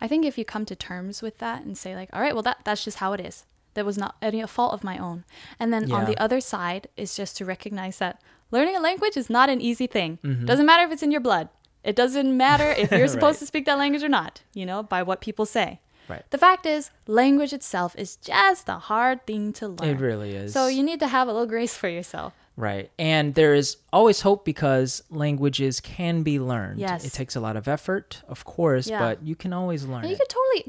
I 0.00 0.08
think 0.08 0.24
if 0.26 0.36
you 0.38 0.44
come 0.44 0.64
to 0.66 0.76
terms 0.76 1.22
with 1.22 1.38
that 1.38 1.62
and 1.62 1.76
say 1.76 1.94
like, 1.96 2.10
all 2.12 2.20
right, 2.20 2.34
well 2.34 2.42
that 2.42 2.58
that's 2.64 2.84
just 2.84 2.98
how 2.98 3.12
it 3.12 3.20
is. 3.20 3.44
That 3.74 3.86
was 3.86 3.96
not 3.96 4.16
any 4.20 4.44
fault 4.46 4.72
of 4.72 4.82
my 4.84 4.98
own. 4.98 5.24
And 5.58 5.72
then 5.72 5.90
on 5.92 6.04
the 6.04 6.18
other 6.18 6.40
side 6.40 6.88
is 6.96 7.14
just 7.16 7.36
to 7.38 7.44
recognize 7.44 7.98
that 7.98 8.20
learning 8.50 8.76
a 8.76 8.80
language 8.80 9.16
is 9.16 9.30
not 9.30 9.48
an 9.48 9.60
easy 9.60 9.86
thing. 9.86 10.18
Mm-hmm. 10.24 10.44
Doesn't 10.46 10.66
matter 10.66 10.84
if 10.84 10.92
it's 10.92 11.02
in 11.04 11.12
your 11.12 11.20
blood. 11.20 11.48
It 11.84 11.94
doesn't 11.96 12.36
matter 12.36 12.70
if 12.76 12.90
you're 12.90 13.06
supposed 13.08 13.36
Right. 13.36 13.38
to 13.40 13.46
speak 13.46 13.64
that 13.66 13.78
language 13.78 14.02
or 14.02 14.08
not, 14.08 14.42
you 14.54 14.66
know, 14.66 14.82
by 14.82 15.02
what 15.02 15.20
people 15.20 15.46
say. 15.46 15.80
Right. 16.08 16.28
The 16.30 16.38
fact 16.38 16.66
is, 16.66 16.90
language 17.06 17.52
itself 17.52 17.94
is 17.96 18.16
just 18.16 18.68
a 18.68 18.74
hard 18.78 19.24
thing 19.24 19.52
to 19.54 19.68
learn. 19.68 19.88
It 19.88 20.00
really 20.00 20.32
is. 20.34 20.52
So 20.52 20.66
you 20.66 20.82
need 20.82 20.98
to 20.98 21.06
have 21.06 21.28
a 21.28 21.32
little 21.32 21.46
grace 21.46 21.76
for 21.76 21.88
yourself. 21.88 22.34
Right. 22.60 22.90
And 22.98 23.34
there 23.34 23.54
is 23.54 23.76
always 23.92 24.20
hope 24.20 24.44
because 24.44 25.02
languages 25.10 25.80
can 25.80 26.22
be 26.22 26.38
learned. 26.38 26.78
Yes. 26.78 27.04
It 27.04 27.12
takes 27.12 27.34
a 27.36 27.40
lot 27.40 27.56
of 27.56 27.66
effort, 27.68 28.22
of 28.28 28.44
course, 28.44 28.86
Yeah. 28.88 28.98
but 29.00 29.22
you 29.22 29.34
can 29.34 29.52
always 29.52 29.84
learn 29.84 30.04
You 30.04 30.12
it. 30.14 30.18
could 30.18 30.28
totally. 30.28 30.64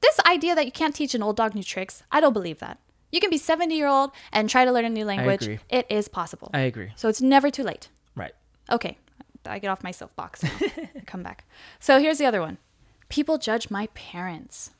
This 0.00 0.18
idea 0.26 0.54
that 0.54 0.66
you 0.66 0.72
can't 0.72 0.94
teach 0.94 1.14
an 1.14 1.22
old 1.22 1.36
dog 1.36 1.54
new 1.54 1.62
tricks, 1.62 2.02
I 2.10 2.20
don't 2.20 2.32
believe 2.32 2.58
that. 2.58 2.78
You 3.10 3.20
can 3.20 3.30
be 3.30 3.38
70 3.38 3.74
year 3.74 3.88
old 3.88 4.10
and 4.32 4.48
try 4.48 4.64
to 4.64 4.72
learn 4.72 4.84
a 4.84 4.90
new 4.90 5.04
language. 5.04 5.42
agree. 5.42 5.58
It 5.68 5.86
is 5.90 6.08
possible. 6.08 6.50
I 6.54 6.60
agree. 6.60 6.90
so 6.96 7.08
it's 7.08 7.20
never 7.22 7.50
too 7.50 7.62
late. 7.62 7.88
Right. 8.16 8.34
Okay, 8.70 8.96
I 9.46 9.58
get 9.58 9.68
off 9.68 9.82
my 9.84 9.90
soapbox 9.92 10.42
now. 10.42 10.50
Come 11.06 11.22
back. 11.22 11.44
So 11.80 11.98
here's 12.00 12.18
the 12.18 12.26
other 12.26 12.40
one. 12.40 12.58
People 13.08 13.36
judge 13.38 13.70
my 13.70 13.86
parents. 13.88 14.70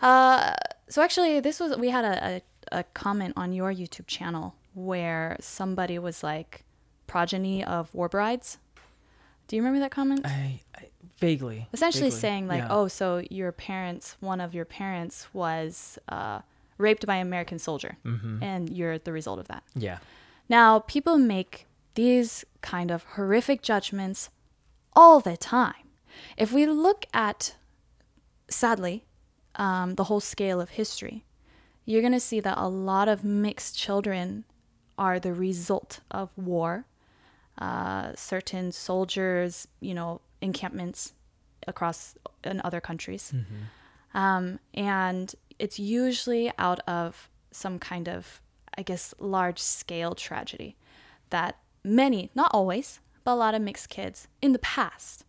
Uh, 0.00 0.54
so 0.88 1.02
actually, 1.02 1.40
this 1.40 1.58
was 1.60 1.76
we 1.78 1.90
had 1.90 2.04
a, 2.04 2.42
a, 2.72 2.78
a 2.80 2.84
comment 2.94 3.32
on 3.36 3.52
your 3.52 3.72
YouTube 3.72 4.06
channel 4.06 4.54
where 4.76 5.36
somebody 5.40 5.98
was 5.98 6.22
like 6.22 6.64
progeny 7.06 7.64
of 7.64 7.92
war 7.94 8.08
brides. 8.08 8.58
Do 9.48 9.56
you 9.56 9.62
remember 9.62 9.80
that 9.80 9.90
comment? 9.90 10.20
I, 10.24 10.60
I 10.76 10.88
vaguely. 11.18 11.66
Essentially 11.72 12.10
vaguely, 12.10 12.20
saying 12.20 12.46
like, 12.48 12.60
yeah. 12.62 12.68
oh, 12.70 12.88
so 12.88 13.22
your 13.30 13.52
parents, 13.52 14.16
one 14.20 14.40
of 14.40 14.54
your 14.54 14.64
parents 14.66 15.28
was 15.32 15.98
uh, 16.10 16.40
raped 16.78 17.06
by 17.06 17.16
an 17.16 17.26
American 17.26 17.58
soldier, 17.58 17.96
Mm-hmm. 18.04 18.42
and 18.42 18.68
you're 18.70 18.98
the 18.98 19.12
result 19.12 19.38
of 19.38 19.48
that. 19.48 19.62
Yeah. 19.74 19.98
Now, 20.48 20.80
people 20.80 21.16
make 21.16 21.66
these 21.94 22.44
kind 22.60 22.90
of 22.90 23.04
horrific 23.14 23.62
judgments 23.62 24.28
all 24.94 25.20
the 25.20 25.36
time. 25.36 25.88
If 26.36 26.52
we 26.52 26.66
look 26.66 27.06
at, 27.14 27.54
sadly, 28.48 29.04
um, 29.54 29.94
the 29.94 30.04
whole 30.04 30.20
scale 30.20 30.60
of 30.60 30.70
history, 30.70 31.24
you're 31.84 32.02
going 32.02 32.12
to 32.12 32.20
see 32.20 32.40
that 32.40 32.58
a 32.58 32.68
lot 32.68 33.08
of 33.08 33.24
mixed 33.24 33.78
children 33.78 34.44
are 34.98 35.18
the 35.18 35.32
result 35.32 36.00
of 36.10 36.30
war. 36.36 36.86
Uh, 37.58 38.12
certain 38.14 38.70
soldiers, 38.72 39.66
you 39.80 39.94
know, 39.94 40.20
encampments 40.42 41.14
across 41.66 42.14
in 42.44 42.60
other 42.64 42.80
countries. 42.80 43.32
Um, 44.14 44.58
and 44.74 45.34
it's 45.58 45.78
usually 45.78 46.52
out 46.58 46.80
of 46.86 47.30
some 47.50 47.78
kind 47.78 48.08
of, 48.08 48.40
I 48.76 48.82
guess, 48.82 49.14
large 49.18 49.58
scale 49.58 50.14
tragedy 50.14 50.76
that 51.30 51.56
many, 51.82 52.30
not 52.34 52.50
always, 52.52 53.00
but 53.24 53.32
a 53.32 53.34
lot 53.34 53.54
of 53.54 53.62
mixed 53.62 53.88
kids 53.88 54.28
in 54.42 54.52
the 54.52 54.58
past 54.58 55.24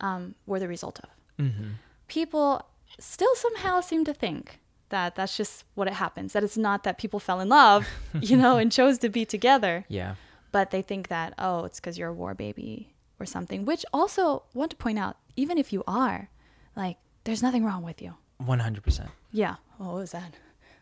um, 0.00 0.34
were 0.46 0.58
the 0.58 0.68
result 0.68 1.00
of. 1.00 1.10
Mm-hmm. 1.44 1.70
People 2.08 2.66
still 2.98 3.34
somehow 3.34 3.80
seem 3.80 4.04
to 4.04 4.14
think 4.14 4.60
that 4.90 5.14
that's 5.16 5.36
just 5.36 5.64
what 5.74 5.88
it 5.88 5.94
happens, 5.94 6.32
that 6.32 6.44
it's 6.44 6.56
not 6.56 6.84
that 6.84 6.98
people 6.98 7.18
fell 7.20 7.40
in 7.40 7.48
love, 7.48 7.86
you 8.20 8.36
know, 8.36 8.56
and 8.58 8.70
chose 8.72 8.98
to 8.98 9.08
be 9.08 9.24
together, 9.24 9.84
Yeah. 9.88 10.14
but 10.52 10.70
they 10.70 10.82
think 10.82 11.08
that, 11.08 11.34
oh, 11.38 11.64
it's 11.64 11.80
because 11.80 11.98
you're 11.98 12.10
a 12.10 12.14
war 12.14 12.34
baby 12.34 12.92
or 13.18 13.26
something, 13.26 13.64
which 13.64 13.84
also 13.92 14.44
want 14.54 14.70
to 14.70 14.76
point 14.76 14.98
out, 14.98 15.16
even 15.36 15.58
if 15.58 15.72
you 15.72 15.82
are, 15.86 16.28
like, 16.76 16.98
there's 17.24 17.42
nothing 17.42 17.64
wrong 17.64 17.82
with 17.82 18.00
you. 18.00 18.14
One 18.38 18.58
hundred 18.60 18.84
percent. 18.84 19.10
Yeah. 19.32 19.56
Oh, 19.80 19.86
what 19.86 19.94
was 19.94 20.12
that? 20.12 20.34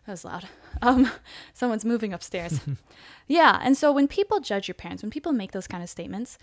That 0.06 0.12
was 0.12 0.24
loud. 0.24 0.46
Um, 0.82 1.10
someone's 1.54 1.84
moving 1.84 2.12
upstairs. 2.12 2.60
yeah. 3.28 3.58
And 3.62 3.76
so 3.76 3.90
when 3.92 4.06
people 4.08 4.40
judge 4.40 4.68
your 4.68 4.74
parents, 4.74 5.02
when 5.02 5.10
people 5.10 5.32
make 5.32 5.52
those 5.52 5.66
kind 5.68 5.82
of 5.82 5.88
statements, 5.88 6.36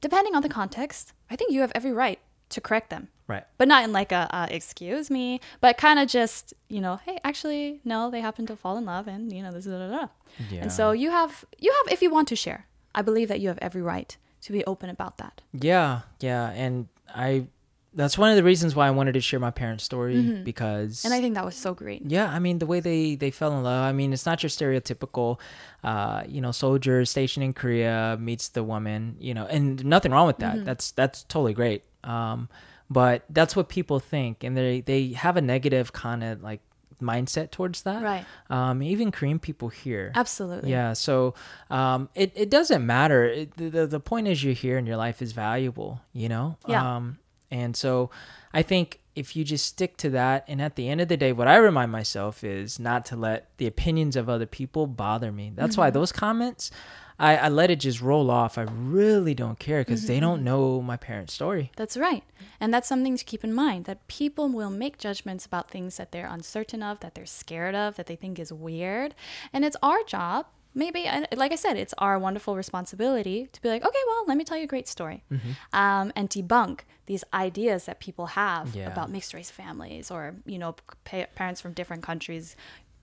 depending 0.00 0.34
on 0.34 0.42
the 0.42 0.48
context, 0.48 1.12
I 1.28 1.36
think 1.36 1.52
you 1.52 1.60
have 1.60 1.72
every 1.74 1.92
right 1.92 2.18
to 2.50 2.60
correct 2.60 2.90
them. 2.90 3.08
Right. 3.28 3.44
But 3.58 3.66
not 3.66 3.82
in 3.82 3.92
like 3.92 4.12
a 4.12 4.28
uh, 4.34 4.46
excuse 4.50 5.10
me, 5.10 5.40
but 5.60 5.76
kind 5.78 5.98
of 5.98 6.08
just 6.08 6.54
you 6.68 6.80
know, 6.80 7.00
hey, 7.04 7.18
actually, 7.24 7.80
no, 7.84 8.10
they 8.10 8.20
happen 8.20 8.46
to 8.46 8.56
fall 8.56 8.76
in 8.78 8.84
love, 8.84 9.08
and 9.08 9.32
you 9.32 9.42
know, 9.42 9.50
this 9.52 9.66
is 9.66 9.72
da, 9.72 9.78
da, 9.88 9.98
da. 10.00 10.06
Yeah. 10.50 10.62
And 10.62 10.72
so 10.72 10.92
you 10.92 11.10
have 11.10 11.44
you 11.58 11.72
have 11.72 11.92
if 11.92 12.02
you 12.02 12.10
want 12.10 12.28
to 12.28 12.36
share, 12.36 12.66
I 12.94 13.02
believe 13.02 13.26
that 13.28 13.40
you 13.40 13.48
have 13.48 13.58
every 13.60 13.82
right 13.82 14.16
to 14.42 14.52
be 14.52 14.64
open 14.64 14.90
about 14.90 15.18
that. 15.18 15.40
Yeah, 15.52 16.02
yeah, 16.20 16.50
and 16.50 16.86
I 17.12 17.46
that's 17.94 18.18
one 18.18 18.28
of 18.30 18.36
the 18.36 18.44
reasons 18.44 18.76
why 18.76 18.86
I 18.86 18.90
wanted 18.90 19.14
to 19.14 19.20
share 19.22 19.40
my 19.40 19.50
parents' 19.50 19.82
story 19.82 20.20
because 20.44 20.98
Mm-hmm. 20.98 21.06
And 21.06 21.14
I 21.14 21.20
think 21.22 21.34
that 21.34 21.44
was 21.46 21.56
so 21.56 21.74
great. 21.74 22.02
yeah, 22.06 22.28
I 22.30 22.38
mean 22.38 22.58
the 22.60 22.66
way 22.66 22.78
they 22.78 23.16
they 23.16 23.32
fell 23.32 23.56
in 23.56 23.64
love. 23.64 23.82
I 23.88 23.92
mean 23.92 24.12
it's 24.12 24.26
not 24.26 24.42
your 24.44 24.50
stereotypical, 24.50 25.40
uh, 25.82 26.22
you 26.28 26.40
know, 26.40 26.52
soldier 26.52 27.04
stationed 27.04 27.42
in 27.44 27.52
Korea 27.54 28.16
meets 28.20 28.48
the 28.50 28.62
woman, 28.62 29.16
you 29.18 29.34
know, 29.34 29.46
and 29.46 29.84
nothing 29.84 30.12
wrong 30.12 30.26
with 30.28 30.38
Mm-hmm. 30.38 30.58
that. 30.58 30.64
That's 30.64 30.90
that's 30.92 31.24
totally 31.24 31.54
great. 31.54 31.82
Um, 32.06 32.48
but 32.88 33.24
that's 33.30 33.56
what 33.56 33.68
people 33.68 33.98
think, 34.00 34.44
and 34.44 34.56
they 34.56 34.80
they 34.80 35.08
have 35.08 35.36
a 35.36 35.40
negative 35.42 35.92
kind 35.92 36.22
of 36.22 36.42
like 36.42 36.60
mindset 37.02 37.50
towards 37.50 37.82
that. 37.82 38.02
Right. 38.02 38.24
Um, 38.48 38.82
even 38.82 39.10
Korean 39.12 39.38
people 39.38 39.68
here. 39.68 40.12
Absolutely. 40.14 40.70
Yeah, 40.70 40.92
so 40.94 41.34
um, 41.68 42.08
it 42.14 42.32
it 42.34 42.48
doesn't 42.48 42.86
matter. 42.86 43.24
It, 43.24 43.56
the, 43.56 43.86
the 43.86 44.00
point 44.00 44.28
is 44.28 44.42
you're 44.44 44.54
here 44.54 44.78
and 44.78 44.86
your 44.86 44.96
life 44.96 45.20
is 45.20 45.32
valuable, 45.32 46.00
you 46.12 46.28
know. 46.28 46.56
Yeah. 46.68 46.96
Um, 46.96 47.18
and 47.50 47.76
so 47.76 48.10
I 48.54 48.62
think 48.62 49.00
if 49.16 49.34
you 49.34 49.44
just 49.44 49.66
stick 49.66 49.96
to 49.98 50.10
that, 50.10 50.44
and 50.46 50.60
at 50.62 50.76
the 50.76 50.88
end 50.88 51.00
of 51.00 51.08
the 51.08 51.16
day, 51.16 51.32
what 51.32 51.48
I 51.48 51.56
remind 51.56 51.90
myself 51.90 52.44
is 52.44 52.78
not 52.78 53.04
to 53.06 53.16
let 53.16 53.48
the 53.56 53.66
opinions 53.66 54.14
of 54.14 54.28
other 54.28 54.46
people 54.46 54.86
bother 54.86 55.32
me. 55.32 55.52
That's 55.54 55.72
Mm-hmm. 55.72 55.80
why 55.80 55.90
those 55.90 56.12
comments, 56.12 56.70
I, 57.18 57.36
I 57.36 57.48
let 57.48 57.70
it 57.70 57.80
just 57.80 58.00
roll 58.02 58.30
off. 58.30 58.58
I 58.58 58.62
really 58.62 59.34
don't 59.34 59.58
care 59.58 59.80
because 59.80 60.06
they 60.06 60.16
Mm-hmm. 60.16 60.20
don't 60.20 60.44
know 60.44 60.82
my 60.82 60.96
parents' 60.96 61.32
story. 61.32 61.72
That's 61.76 61.96
right. 61.96 62.24
And 62.60 62.72
that's 62.74 62.88
something 62.88 63.16
to 63.16 63.24
keep 63.24 63.42
in 63.44 63.54
mind 63.54 63.84
that 63.86 64.06
people 64.08 64.48
will 64.48 64.70
make 64.70 64.98
judgments 64.98 65.46
about 65.46 65.70
things 65.70 65.96
that 65.96 66.12
they're 66.12 66.26
uncertain 66.26 66.82
of, 66.82 67.00
that 67.00 67.14
they're 67.14 67.26
scared 67.26 67.74
of, 67.74 67.96
that 67.96 68.06
they 68.06 68.16
think 68.16 68.38
is 68.38 68.52
weird. 68.52 69.14
And 69.52 69.64
it's 69.64 69.76
our 69.82 70.02
job, 70.04 70.46
maybe, 70.74 71.08
like 71.34 71.52
I 71.52 71.56
said, 71.56 71.76
it's 71.78 71.94
our 71.98 72.18
wonderful 72.18 72.54
responsibility 72.56 73.48
to 73.52 73.62
be 73.62 73.68
like, 73.70 73.82
okay, 73.84 73.98
well, 74.08 74.24
let 74.26 74.36
me 74.36 74.44
tell 74.44 74.58
you 74.58 74.64
a 74.64 74.66
great 74.66 74.88
story 74.88 75.24
um, 75.72 76.12
and 76.14 76.28
debunk 76.28 76.80
these 77.06 77.24
ideas 77.32 77.84
that 77.86 78.00
people 78.00 78.26
have 78.26 78.74
Yeah. 78.74 78.88
about 78.92 79.10
mixed 79.10 79.32
race 79.32 79.50
families 79.50 80.10
or, 80.10 80.34
you 80.44 80.58
know, 80.58 80.74
pa- 81.04 81.26
parents 81.34 81.60
from 81.60 81.72
different 81.72 82.02
countries 82.02 82.56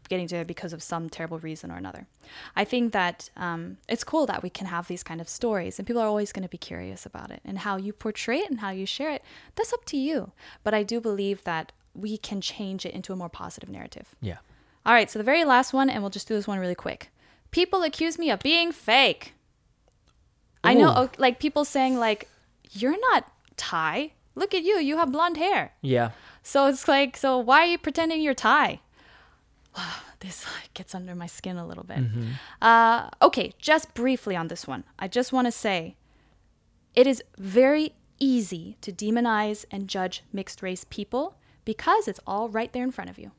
getting 0.09 0.27
together 0.27 0.45
because 0.45 0.73
of 0.73 0.83
some 0.83 1.09
terrible 1.09 1.39
reason 1.39 1.71
or 1.71 1.75
another. 1.75 2.07
I 2.55 2.63
think 2.63 2.93
that 2.93 3.29
um, 3.35 3.77
it's 3.87 4.03
cool 4.03 4.25
that 4.25 4.43
we 4.43 4.49
can 4.49 4.67
have 4.67 4.87
these 4.87 5.03
kind 5.03 5.21
of 5.21 5.29
stories, 5.29 5.79
and 5.79 5.87
people 5.87 6.01
are 6.01 6.07
always 6.07 6.31
going 6.31 6.43
to 6.43 6.49
be 6.49 6.57
curious 6.57 7.05
about 7.05 7.31
it. 7.31 7.41
And 7.43 7.59
how 7.59 7.77
you 7.77 7.93
portray 7.93 8.39
it 8.39 8.49
and 8.49 8.59
how 8.59 8.71
you 8.71 8.85
share 8.85 9.11
it, 9.11 9.23
that's 9.55 9.73
up 9.73 9.85
to 9.85 9.97
you. 9.97 10.31
But 10.63 10.73
I 10.73 10.83
do 10.83 10.99
believe 11.01 11.43
that 11.43 11.71
we 11.93 12.17
can 12.17 12.41
change 12.41 12.85
it 12.85 12.93
into 12.93 13.13
a 13.13 13.15
more 13.15 13.29
positive 13.29 13.69
narrative. 13.69 14.15
Yeah. 14.21 14.37
All 14.85 14.93
right, 14.93 15.09
so 15.09 15.19
the 15.19 15.23
very 15.23 15.45
last 15.45 15.73
one, 15.73 15.89
and 15.89 16.01
we'll 16.03 16.09
just 16.09 16.27
do 16.27 16.33
this 16.33 16.47
one 16.47 16.59
really 16.59 16.75
quick. 16.75 17.09
People 17.51 17.83
accuse 17.83 18.17
me 18.17 18.29
of 18.31 18.39
being 18.39 18.71
fake. 18.71 19.33
I 20.63 20.73
know, 20.73 21.09
like 21.17 21.39
people 21.39 21.65
saying, 21.65 21.99
like, 21.99 22.27
you're 22.71 22.99
not 23.11 23.31
Thai. 23.57 24.13
Look 24.35 24.53
at 24.53 24.63
you, 24.63 24.79
you 24.79 24.97
have 24.97 25.11
blonde 25.11 25.37
hair. 25.37 25.73
Yeah. 25.81 26.11
So 26.41 26.67
it's 26.67 26.87
like, 26.87 27.15
so 27.15 27.37
why 27.37 27.59
are 27.61 27.65
you 27.65 27.77
pretending 27.77 28.21
you're 28.21 28.33
Thai? 28.33 28.79
this 30.19 30.45
gets 30.73 30.95
under 30.95 31.15
my 31.15 31.27
skin 31.27 31.57
a 31.57 31.65
little 31.67 31.83
bit. 31.83 31.99
Uh, 32.61 33.09
okay, 33.21 33.53
just 33.59 33.93
briefly 33.93 34.35
on 34.35 34.47
this 34.47 34.67
one. 34.67 34.83
I 34.99 35.07
just 35.07 35.33
want 35.33 35.47
to 35.47 35.51
say 35.51 35.95
it 36.95 37.07
is 37.07 37.23
very 37.37 37.93
easy 38.19 38.77
to 38.81 38.91
demonize 38.91 39.65
and 39.71 39.87
judge 39.87 40.23
mixed 40.31 40.61
race 40.61 40.85
people 40.89 41.35
because 41.65 42.07
it's 42.07 42.19
all 42.27 42.49
right 42.49 42.71
there 42.73 42.83
in 42.83 42.91
front 42.91 43.09
of 43.09 43.17
you. 43.17 43.31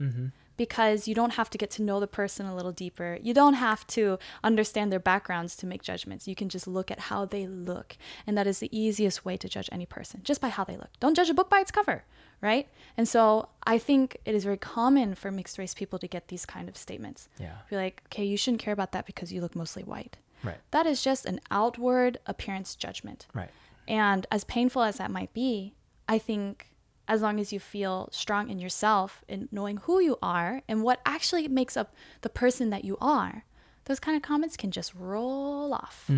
Because 0.56 1.08
you 1.08 1.14
don't 1.16 1.32
have 1.34 1.50
to 1.50 1.58
get 1.58 1.70
to 1.72 1.82
know 1.82 1.98
the 1.98 2.06
person 2.06 2.46
a 2.46 2.54
little 2.54 2.70
deeper. 2.70 3.18
You 3.20 3.34
don't 3.34 3.54
have 3.54 3.84
to 3.88 4.18
understand 4.44 4.92
their 4.92 5.00
backgrounds 5.00 5.56
to 5.56 5.66
make 5.66 5.82
judgments. 5.82 6.28
You 6.28 6.36
can 6.36 6.48
just 6.48 6.68
look 6.68 6.90
at 6.92 7.00
how 7.10 7.24
they 7.24 7.46
look. 7.48 7.96
And 8.24 8.38
that 8.38 8.46
is 8.46 8.60
the 8.60 8.70
easiest 8.76 9.24
way 9.24 9.36
to 9.36 9.48
judge 9.48 9.68
any 9.72 9.84
person, 9.86 10.20
just 10.22 10.40
by 10.40 10.50
how 10.50 10.62
they 10.62 10.76
look. 10.76 10.90
Don't 11.00 11.16
judge 11.16 11.28
a 11.30 11.34
book 11.34 11.50
by 11.50 11.58
its 11.58 11.72
cover, 11.72 12.04
right? 12.44 12.68
And 12.96 13.08
so 13.08 13.48
I 13.66 13.78
think 13.78 14.18
it 14.24 14.34
is 14.36 14.44
very 14.44 14.56
common 14.58 15.14
for 15.16 15.32
mixed 15.32 15.58
race 15.58 15.74
people 15.74 15.98
to 15.98 16.06
get 16.06 16.28
these 16.28 16.46
kind 16.46 16.68
of 16.68 16.76
statements. 16.76 17.28
Yeah. 17.40 17.54
Be 17.70 17.76
like, 17.76 18.02
okay, 18.06 18.24
you 18.24 18.36
shouldn't 18.36 18.62
care 18.62 18.72
about 18.74 18.92
that 18.92 19.06
because 19.06 19.32
you 19.32 19.40
look 19.40 19.56
mostly 19.56 19.82
white. 19.82 20.18
Right. 20.44 20.58
That 20.70 20.86
is 20.86 21.02
just 21.02 21.24
an 21.26 21.40
outward 21.50 22.18
appearance 22.26 22.76
judgment. 22.76 23.26
Right. 23.34 23.50
And 23.88 24.26
as 24.30 24.44
painful 24.44 24.82
as 24.82 24.98
that 24.98 25.10
might 25.10 25.32
be, 25.32 25.74
I 26.08 26.18
think 26.18 26.68
as 27.08 27.20
long 27.22 27.40
as 27.40 27.52
you 27.52 27.58
feel 27.60 28.08
strong 28.12 28.48
in 28.50 28.58
yourself 28.58 29.24
in 29.28 29.48
knowing 29.50 29.78
who 29.78 30.00
you 30.00 30.18
are 30.22 30.62
and 30.68 30.82
what 30.82 31.00
actually 31.04 31.48
makes 31.48 31.76
up 31.76 31.94
the 32.20 32.28
person 32.30 32.70
that 32.70 32.84
you 32.84 32.96
are, 33.00 33.44
those 33.86 34.00
kind 34.00 34.16
of 34.16 34.22
comments 34.22 34.56
can 34.56 34.70
just 34.70 34.94
roll 34.94 35.74
off. 35.74 36.08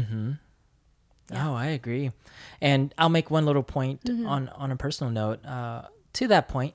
Oh, 1.33 1.55
I 1.55 1.67
agree. 1.67 2.13
And 2.61 2.95
I'll 2.99 3.09
make 3.09 3.31
one 3.31 3.45
little 3.47 3.65
point 3.65 4.05
Mm-hmm. 4.05 4.27
on 4.27 4.49
on 4.51 4.71
a 4.71 4.77
personal 4.77 5.13
note. 5.13 5.45
Uh, 5.45 5.83
to 6.17 6.29
that 6.29 6.49
point, 6.49 6.75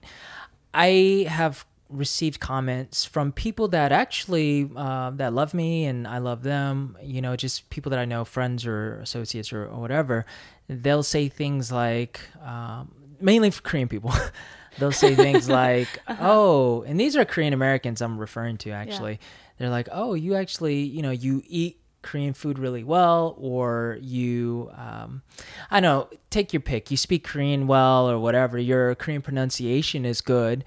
I 0.73 1.25
have 1.27 1.65
received 1.89 2.39
comments 2.39 3.03
from 3.03 3.31
people 3.31 3.67
that 3.67 3.91
actually 3.91 4.69
uh, 4.75 5.11
that 5.11 5.33
love 5.33 5.53
me 5.53 5.85
and 5.85 6.07
I 6.07 6.19
love 6.19 6.43
them. 6.43 6.97
You 7.03 7.21
know, 7.21 7.35
just 7.35 7.69
people 7.69 7.89
that 7.89 7.99
I 7.99 8.05
know, 8.05 8.23
friends 8.23 8.65
or 8.65 8.99
associates 8.99 9.51
or, 9.51 9.65
or 9.65 9.79
whatever. 9.79 10.25
They'll 10.67 11.03
say 11.03 11.27
things 11.27 11.71
like, 11.71 12.21
um, 12.43 12.93
mainly 13.19 13.51
for 13.51 13.61
Korean 13.61 13.87
people. 13.87 14.13
They'll 14.79 14.93
say 14.93 15.15
things 15.15 15.49
like, 15.61 15.89
"Oh," 16.07 16.83
and 16.83 16.97
these 16.97 17.17
are 17.17 17.25
Korean 17.25 17.51
Americans 17.51 18.01
I'm 18.01 18.17
referring 18.17 18.57
to 18.59 18.71
actually. 18.71 19.19
They're 19.57 19.69
like, 19.69 19.89
"Oh, 19.91 20.13
you 20.13 20.35
actually, 20.35 20.83
you 20.83 21.01
know, 21.01 21.11
you 21.11 21.43
eat 21.45 21.80
Korean 22.01 22.33
food 22.33 22.59
really 22.59 22.83
well, 22.83 23.35
or 23.39 23.97
you, 24.01 24.71
um, 24.75 25.21
I 25.69 25.79
don't 25.79 26.11
know, 26.11 26.17
take 26.29 26.53
your 26.53 26.61
pick. 26.61 26.91
You 26.91 26.97
speak 26.97 27.23
Korean 27.23 27.67
well, 27.67 28.09
or 28.09 28.19
whatever. 28.19 28.57
Your 28.57 28.95
Korean 28.95 29.21
pronunciation 29.21 30.05
is 30.05 30.21
good." 30.21 30.63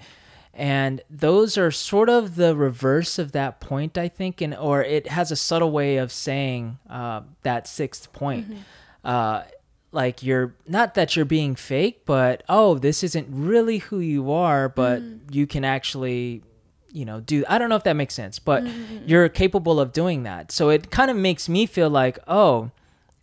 And 0.57 1.01
those 1.09 1.57
are 1.57 1.69
sort 1.69 2.07
of 2.07 2.37
the 2.37 2.55
reverse 2.55 3.19
of 3.19 3.33
that 3.33 3.59
point, 3.59 3.97
I 3.97 4.07
think, 4.07 4.39
and 4.39 4.55
or 4.55 4.81
it 4.81 5.07
has 5.07 5.29
a 5.29 5.35
subtle 5.35 5.71
way 5.71 5.97
of 5.97 6.13
saying 6.13 6.79
uh, 6.89 7.21
that 7.43 7.67
sixth 7.67 8.13
point. 8.13 8.47
Uh, 9.03 9.43
like 9.91 10.23
you're 10.23 10.53
not 10.67 10.93
that 10.95 11.15
you're 11.15 11.25
being 11.25 11.55
fake, 11.55 12.03
but 12.05 12.43
oh, 12.47 12.77
this 12.77 13.03
isn't 13.03 13.27
really 13.29 13.79
who 13.79 13.99
you 13.99 14.31
are, 14.31 14.69
but 14.69 15.01
you 15.31 15.47
can 15.47 15.63
actually, 15.63 16.43
you 16.95 17.03
know, 17.03 17.19
do. 17.19 17.43
I 17.49 17.57
don't 17.57 17.69
know 17.69 17.75
if 17.75 17.83
that 17.83 17.93
makes 17.93 18.13
sense, 18.13 18.39
but 18.39 18.63
mm-hmm. 18.63 19.05
you're 19.05 19.27
capable 19.27 19.79
of 19.81 19.91
doing 19.91 20.23
that. 20.23 20.51
So 20.51 20.69
it 20.69 20.91
kind 20.91 21.11
of 21.11 21.17
makes 21.17 21.49
me 21.49 21.65
feel 21.65 21.89
like, 21.89 22.17
oh, 22.25 22.71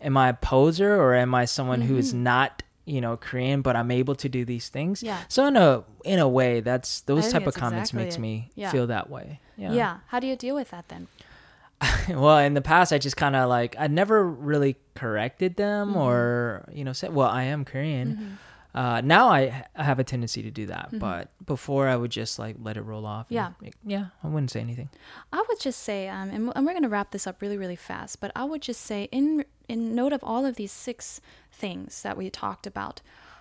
am 0.01 0.17
I 0.17 0.29
a 0.29 0.35
poser 0.35 0.95
or 0.95 1.15
am 1.15 1.35
I 1.35 1.47
someone 1.47 1.81
who's 1.81 2.11
mm-hmm. 2.11 2.23
not, 2.23 2.63
you 2.85 3.01
know, 3.01 3.17
Korean, 3.17 3.63
but 3.63 3.75
I'm 3.75 3.91
able 3.91 4.15
to 4.17 4.29
do 4.29 4.45
these 4.45 4.69
things? 4.69 5.03
Yeah. 5.03 5.23
So 5.29 5.47
in 5.47 5.57
a 5.57 5.85
in 6.05 6.19
a 6.19 6.29
way, 6.29 6.61
that's 6.61 7.01
those 7.03 7.33
type 7.33 7.47
of 7.47 7.55
comments 7.55 7.91
exactly 7.91 8.05
makes 8.05 8.17
it. 8.17 8.21
me 8.21 8.51
Yeah. 8.55 8.71
feel 8.71 8.87
that 8.89 9.09
way. 9.09 9.41
Yeah. 9.57 9.99
How 10.09 10.21
do 10.21 10.27
you 10.27 10.37
deal 10.37 10.55
with 10.55 10.71
that 10.71 10.89
then? 10.89 11.09
well 12.11 12.39
in 12.39 12.55
the 12.55 12.61
past 12.61 12.93
i 12.93 12.99
just 12.99 13.17
kind 13.17 13.35
of 13.35 13.49
like 13.49 13.75
i 13.77 13.89
never 13.89 14.25
really 14.25 14.77
corrected 14.95 15.57
them 15.57 15.91
Mm-hmm. 15.91 15.99
or 15.99 16.65
you 16.73 16.85
know 16.85 16.93
said 16.93 17.13
well 17.13 17.29
i 17.29 17.43
am 17.43 17.65
korean 17.65 18.09
mm-hmm. 18.09 18.35
Uh, 18.75 19.01
now 19.03 19.29
I, 19.29 19.67
I 19.77 19.83
have 19.85 19.99
a 19.99 20.05
tendency 20.05 20.43
to 20.43 20.51
do 20.51 20.67
that 20.67 20.89
but 20.99 21.31
before 21.45 21.89
i 21.89 21.97
would 21.97 22.11
just 22.11 22.39
like 22.39 22.57
let 22.63 22.77
it 22.77 22.83
roll 22.83 23.05
off 23.07 23.27
Mm-hmm. 23.27 23.35
Yeah. 23.35 23.51
make- 23.61 23.75
yeah 23.85 24.07
i 24.25 24.29
wouldn't 24.29 24.51
say 24.51 24.61
anything 24.61 24.89
I 25.33 25.45
would 25.49 25.61
just 25.61 25.81
say, 25.83 26.09
um, 26.09 26.29
and, 26.31 26.53
and 26.55 26.67
we're 26.67 26.73
going 26.73 26.83
to 26.83 26.89
wrap 26.89 27.11
this 27.11 27.27
up 27.27 27.41
really, 27.43 27.57
really 27.57 27.77
fast, 27.77 28.21
but 28.21 28.31
I 28.37 28.45
would 28.45 28.61
just 28.63 28.81
say, 28.83 29.09
in 29.13 29.45
in 29.69 29.95
note 29.95 30.13
of 30.13 30.23
all 30.23 30.45
of 30.45 30.57
these 30.57 30.73
six 30.73 31.21
things 31.51 32.03
that 32.03 32.17
we 32.19 32.29
talked 32.31 32.67
about, 32.67 33.01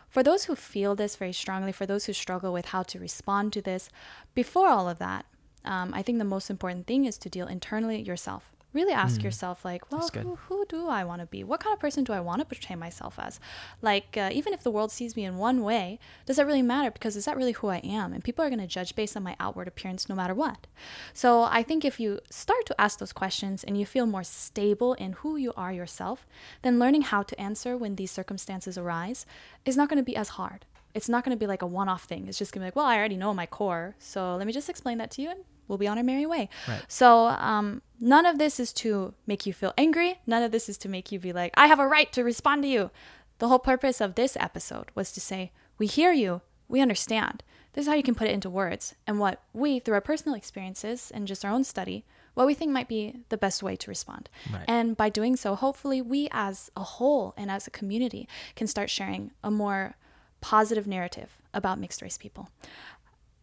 for 0.09 0.23
those 0.23 0.45
who 0.45 0.55
feel 0.55 0.95
this 0.95 1.15
very 1.17 1.33
strongly, 1.33 1.71
for 1.73 1.85
those 1.85 2.05
who 2.05 2.13
struggle 2.13 2.53
with 2.53 2.67
how 2.67 2.83
to 2.83 2.99
respond 2.99 3.51
to 3.53 3.61
this, 3.61 3.89
before 4.33 4.69
all 4.69 4.87
of 4.87 4.99
that, 4.99 5.25
um, 5.65 5.93
I 5.93 6.01
think 6.01 6.17
the 6.17 6.23
most 6.35 6.49
important 6.49 6.87
thing 6.87 7.03
is 7.05 7.17
to 7.19 7.29
deal 7.29 7.47
internally 7.47 8.01
yourself. 8.01 8.51
Really 8.73 8.93
ask 8.93 9.21
yourself, 9.21 9.65
like, 9.65 9.91
well, 9.91 10.07
who, 10.23 10.35
who 10.47 10.65
do 10.69 10.87
I 10.87 11.03
want 11.03 11.19
to 11.19 11.27
be? 11.27 11.43
What 11.43 11.59
kind 11.59 11.73
of 11.73 11.79
person 11.79 12.05
do 12.05 12.13
I 12.13 12.21
want 12.21 12.39
to 12.39 12.45
portray 12.45 12.77
myself 12.77 13.19
as? 13.19 13.39
Like, 13.81 14.15
uh, 14.15 14.29
even 14.31 14.53
if 14.53 14.63
the 14.63 14.71
world 14.71 14.91
sees 14.91 15.15
me 15.15 15.25
in 15.25 15.37
one 15.37 15.61
way, 15.61 15.99
does 16.25 16.37
that 16.37 16.45
really 16.45 16.61
matter? 16.61 16.89
Because 16.89 17.17
is 17.17 17.25
that 17.25 17.35
really 17.35 17.51
who 17.51 17.67
I 17.67 17.77
am? 17.79 18.13
And 18.13 18.23
people 18.23 18.45
are 18.45 18.49
going 18.49 18.59
to 18.59 18.67
judge 18.67 18.95
based 18.95 19.17
on 19.17 19.23
my 19.23 19.35
outward 19.41 19.67
appearance 19.67 20.07
no 20.07 20.15
matter 20.15 20.33
what. 20.33 20.67
So 21.13 21.43
I 21.43 21.63
think 21.63 21.83
if 21.83 21.99
you 21.99 22.21
start 22.29 22.65
to 22.67 22.79
ask 22.79 22.99
those 22.99 23.11
questions 23.11 23.63
and 23.65 23.77
you 23.77 23.85
feel 23.85 24.05
more 24.05 24.23
stable 24.23 24.93
in 24.93 25.13
who 25.13 25.35
you 25.35 25.51
are 25.57 25.73
yourself, 25.73 26.25
then 26.61 26.79
learning 26.79 27.01
how 27.03 27.23
to 27.23 27.41
answer 27.41 27.75
when 27.75 27.95
these 27.97 28.11
circumstances 28.11 28.77
arise 28.77 29.25
is 29.65 29.75
not 29.75 29.89
going 29.89 29.97
to 29.97 30.03
be 30.03 30.15
as 30.15 30.29
hard. 30.29 30.65
It's 30.93 31.09
not 31.09 31.23
going 31.23 31.35
to 31.35 31.39
be 31.39 31.47
like 31.47 31.61
a 31.61 31.67
one 31.67 31.89
off 31.89 32.03
thing. 32.03 32.27
It's 32.27 32.37
just 32.37 32.53
going 32.53 32.61
to 32.61 32.65
be 32.65 32.67
like, 32.67 32.75
well, 32.75 32.85
I 32.85 32.97
already 32.97 33.17
know 33.17 33.33
my 33.33 33.45
core. 33.45 33.95
So 33.99 34.35
let 34.35 34.47
me 34.47 34.53
just 34.53 34.69
explain 34.69 34.97
that 34.97 35.11
to 35.11 35.21
you 35.21 35.29
and 35.29 35.43
we'll 35.71 35.77
be 35.77 35.87
on 35.87 35.97
our 35.97 36.03
merry 36.03 36.25
way. 36.25 36.49
Right. 36.67 36.83
So 36.89 37.27
um, 37.27 37.81
none 37.99 38.25
of 38.25 38.37
this 38.37 38.59
is 38.59 38.73
to 38.73 39.13
make 39.25 39.45
you 39.45 39.53
feel 39.53 39.73
angry. 39.77 40.19
None 40.27 40.43
of 40.43 40.51
this 40.51 40.67
is 40.67 40.77
to 40.79 40.89
make 40.89 41.11
you 41.11 41.19
be 41.19 41.31
like, 41.31 41.53
I 41.55 41.67
have 41.67 41.79
a 41.79 41.87
right 41.87 42.11
to 42.11 42.23
respond 42.23 42.63
to 42.63 42.67
you. 42.67 42.91
The 43.39 43.47
whole 43.47 43.57
purpose 43.57 44.01
of 44.01 44.15
this 44.15 44.35
episode 44.39 44.89
was 44.93 45.11
to 45.13 45.21
say, 45.21 45.51
we 45.77 45.87
hear 45.87 46.11
you, 46.11 46.41
we 46.67 46.81
understand. 46.81 47.41
This 47.73 47.83
is 47.83 47.87
how 47.87 47.95
you 47.95 48.03
can 48.03 48.15
put 48.15 48.27
it 48.27 48.33
into 48.33 48.49
words 48.49 48.95
and 49.07 49.17
what 49.17 49.41
we, 49.53 49.79
through 49.79 49.95
our 49.95 50.01
personal 50.01 50.35
experiences 50.35 51.09
and 51.13 51.25
just 51.25 51.45
our 51.45 51.51
own 51.51 51.63
study, 51.63 52.03
what 52.33 52.45
we 52.45 52.53
think 52.53 52.71
might 52.71 52.89
be 52.89 53.23
the 53.29 53.37
best 53.37 53.63
way 53.63 53.77
to 53.77 53.89
respond. 53.89 54.29
Right. 54.53 54.65
And 54.67 54.97
by 54.97 55.09
doing 55.09 55.37
so, 55.37 55.55
hopefully, 55.55 56.01
we 56.01 56.27
as 56.31 56.69
a 56.75 56.83
whole 56.83 57.33
and 57.37 57.49
as 57.49 57.67
a 57.67 57.71
community 57.71 58.27
can 58.55 58.67
start 58.67 58.89
sharing 58.89 59.31
a 59.41 59.49
more 59.49 59.95
positive 60.41 60.85
narrative 60.85 61.37
about 61.53 61.79
mixed 61.79 62.01
race 62.01 62.17
people. 62.17 62.49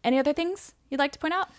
Any 0.03 0.19
other 0.19 0.33
things 0.33 0.75
you'd 0.89 0.99
like 0.99 1.11
to 1.13 1.19
point 1.19 1.33
out? 1.33 1.49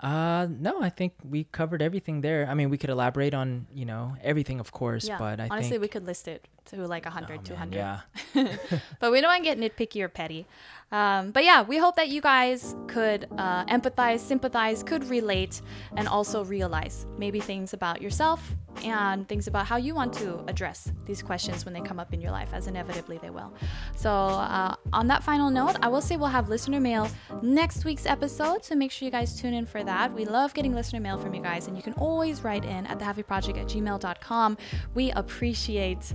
Uh 0.00 0.46
no 0.50 0.82
i 0.82 0.90
think 0.90 1.14
we 1.24 1.44
covered 1.44 1.80
everything 1.80 2.20
there 2.20 2.46
i 2.50 2.54
mean 2.54 2.68
we 2.68 2.76
could 2.76 2.90
elaborate 2.90 3.32
on 3.32 3.66
you 3.72 3.86
know 3.86 4.14
everything 4.22 4.60
of 4.60 4.70
course 4.70 5.08
but 5.08 5.40
i 5.40 5.48
honestly, 5.50 5.70
think 5.70 5.80
we 5.80 5.88
could 5.88 6.04
list 6.04 6.28
it 6.28 6.46
to 6.66 6.86
like 6.86 7.04
100, 7.04 7.32
Oh, 7.32 7.36
man, 7.36 7.44
200. 7.44 7.74
yeah 7.76 8.00
but 9.00 9.12
we 9.12 9.20
don't 9.20 9.30
want 9.30 9.44
to 9.44 9.54
get 9.54 9.58
nitpicky 9.58 10.02
or 10.02 10.08
petty. 10.08 10.46
Um, 10.90 11.30
but 11.30 11.44
yeah, 11.44 11.62
we 11.62 11.78
hope 11.78 11.94
that 11.96 12.08
you 12.08 12.20
guys 12.20 12.74
could 12.88 13.28
uh, 13.38 13.64
empathize, 13.66 14.18
sympathize, 14.18 14.82
could 14.82 15.04
relate, 15.08 15.62
and 15.96 16.08
also 16.08 16.44
realize 16.44 17.06
maybe 17.18 17.38
things 17.40 17.72
about 17.72 18.02
yourself 18.02 18.54
and 18.84 19.28
things 19.28 19.46
about 19.46 19.66
how 19.66 19.76
you 19.76 19.94
want 19.94 20.12
to 20.14 20.44
address 20.48 20.92
these 21.06 21.22
questions 21.22 21.64
when 21.64 21.74
they 21.74 21.80
come 21.80 21.98
up 21.98 22.12
in 22.12 22.20
your 22.20 22.30
life, 22.30 22.50
as 22.52 22.66
inevitably 22.66 23.18
they 23.18 23.30
will. 23.30 23.52
So, 23.94 24.10
uh, 24.10 24.74
on 24.92 25.06
that 25.08 25.22
final 25.22 25.50
note, 25.50 25.76
I 25.82 25.88
will 25.88 26.00
say 26.00 26.16
we'll 26.16 26.28
have 26.28 26.48
listener 26.48 26.80
mail 26.80 27.08
next 27.42 27.84
week's 27.84 28.06
episode, 28.06 28.64
so 28.64 28.74
make 28.74 28.90
sure 28.90 29.06
you 29.06 29.12
guys 29.12 29.40
tune 29.40 29.54
in 29.54 29.66
for 29.66 29.82
that. 29.84 30.12
We 30.12 30.24
love 30.24 30.54
getting 30.54 30.74
listener 30.74 31.00
mail 31.00 31.18
from 31.18 31.34
you 31.34 31.42
guys, 31.42 31.66
and 31.66 31.76
you 31.76 31.82
can 31.82 31.94
always 31.94 32.42
write 32.42 32.64
in 32.64 32.86
at 32.86 32.98
thehalfieproject 32.98 33.58
at 33.58 33.66
gmail.com. 33.66 34.58
We 34.94 35.10
appreciate 35.12 36.14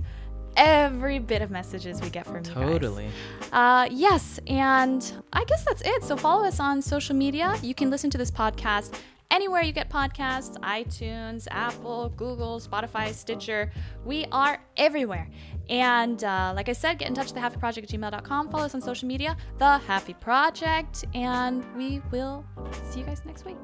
every 0.56 1.18
bit 1.18 1.42
of 1.42 1.50
messages 1.50 2.00
we 2.00 2.10
get 2.10 2.26
from 2.26 2.36
you 2.36 2.42
guys. 2.42 2.54
Totally. 2.54 3.08
Uh, 3.52 3.88
yes, 3.90 4.38
and 4.46 5.12
I 5.32 5.44
guess 5.44 5.64
that's 5.64 5.82
it. 5.82 6.02
So 6.04 6.16
follow 6.16 6.44
us 6.44 6.60
on 6.60 6.82
social 6.82 7.16
media. 7.16 7.56
You 7.62 7.74
can 7.74 7.90
listen 7.90 8.10
to 8.10 8.18
this 8.18 8.30
podcast 8.30 8.94
anywhere 9.32 9.62
you 9.62 9.72
get 9.72 9.88
podcasts 9.88 10.56
iTunes, 10.58 11.48
Apple, 11.50 12.10
Google, 12.10 12.60
Spotify, 12.60 13.12
Stitcher. 13.12 13.72
We 14.04 14.26
are 14.30 14.62
everywhere. 14.76 15.28
And 15.68 16.22
uh, 16.22 16.52
like 16.54 16.68
I 16.68 16.72
said, 16.72 16.98
get 16.98 17.08
in 17.08 17.14
touch 17.14 17.32
with 17.32 17.34
the 17.34 17.40
Halfie 17.40 17.58
Project 17.58 17.92
at 17.92 17.98
gmail.com. 17.98 18.50
Follow 18.50 18.64
us 18.64 18.74
on 18.74 18.80
social 18.80 19.08
media, 19.08 19.36
The 19.58 19.80
Halfie 19.88 20.20
Project. 20.20 21.04
And 21.14 21.64
we 21.74 22.02
will 22.12 22.44
see 22.90 23.00
you 23.00 23.06
guys 23.06 23.22
next 23.24 23.44
week. 23.44 23.58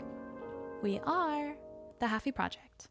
We 0.82 1.00
are 1.06 1.54
The 2.00 2.06
Halfie 2.06 2.34
Project. 2.34 2.88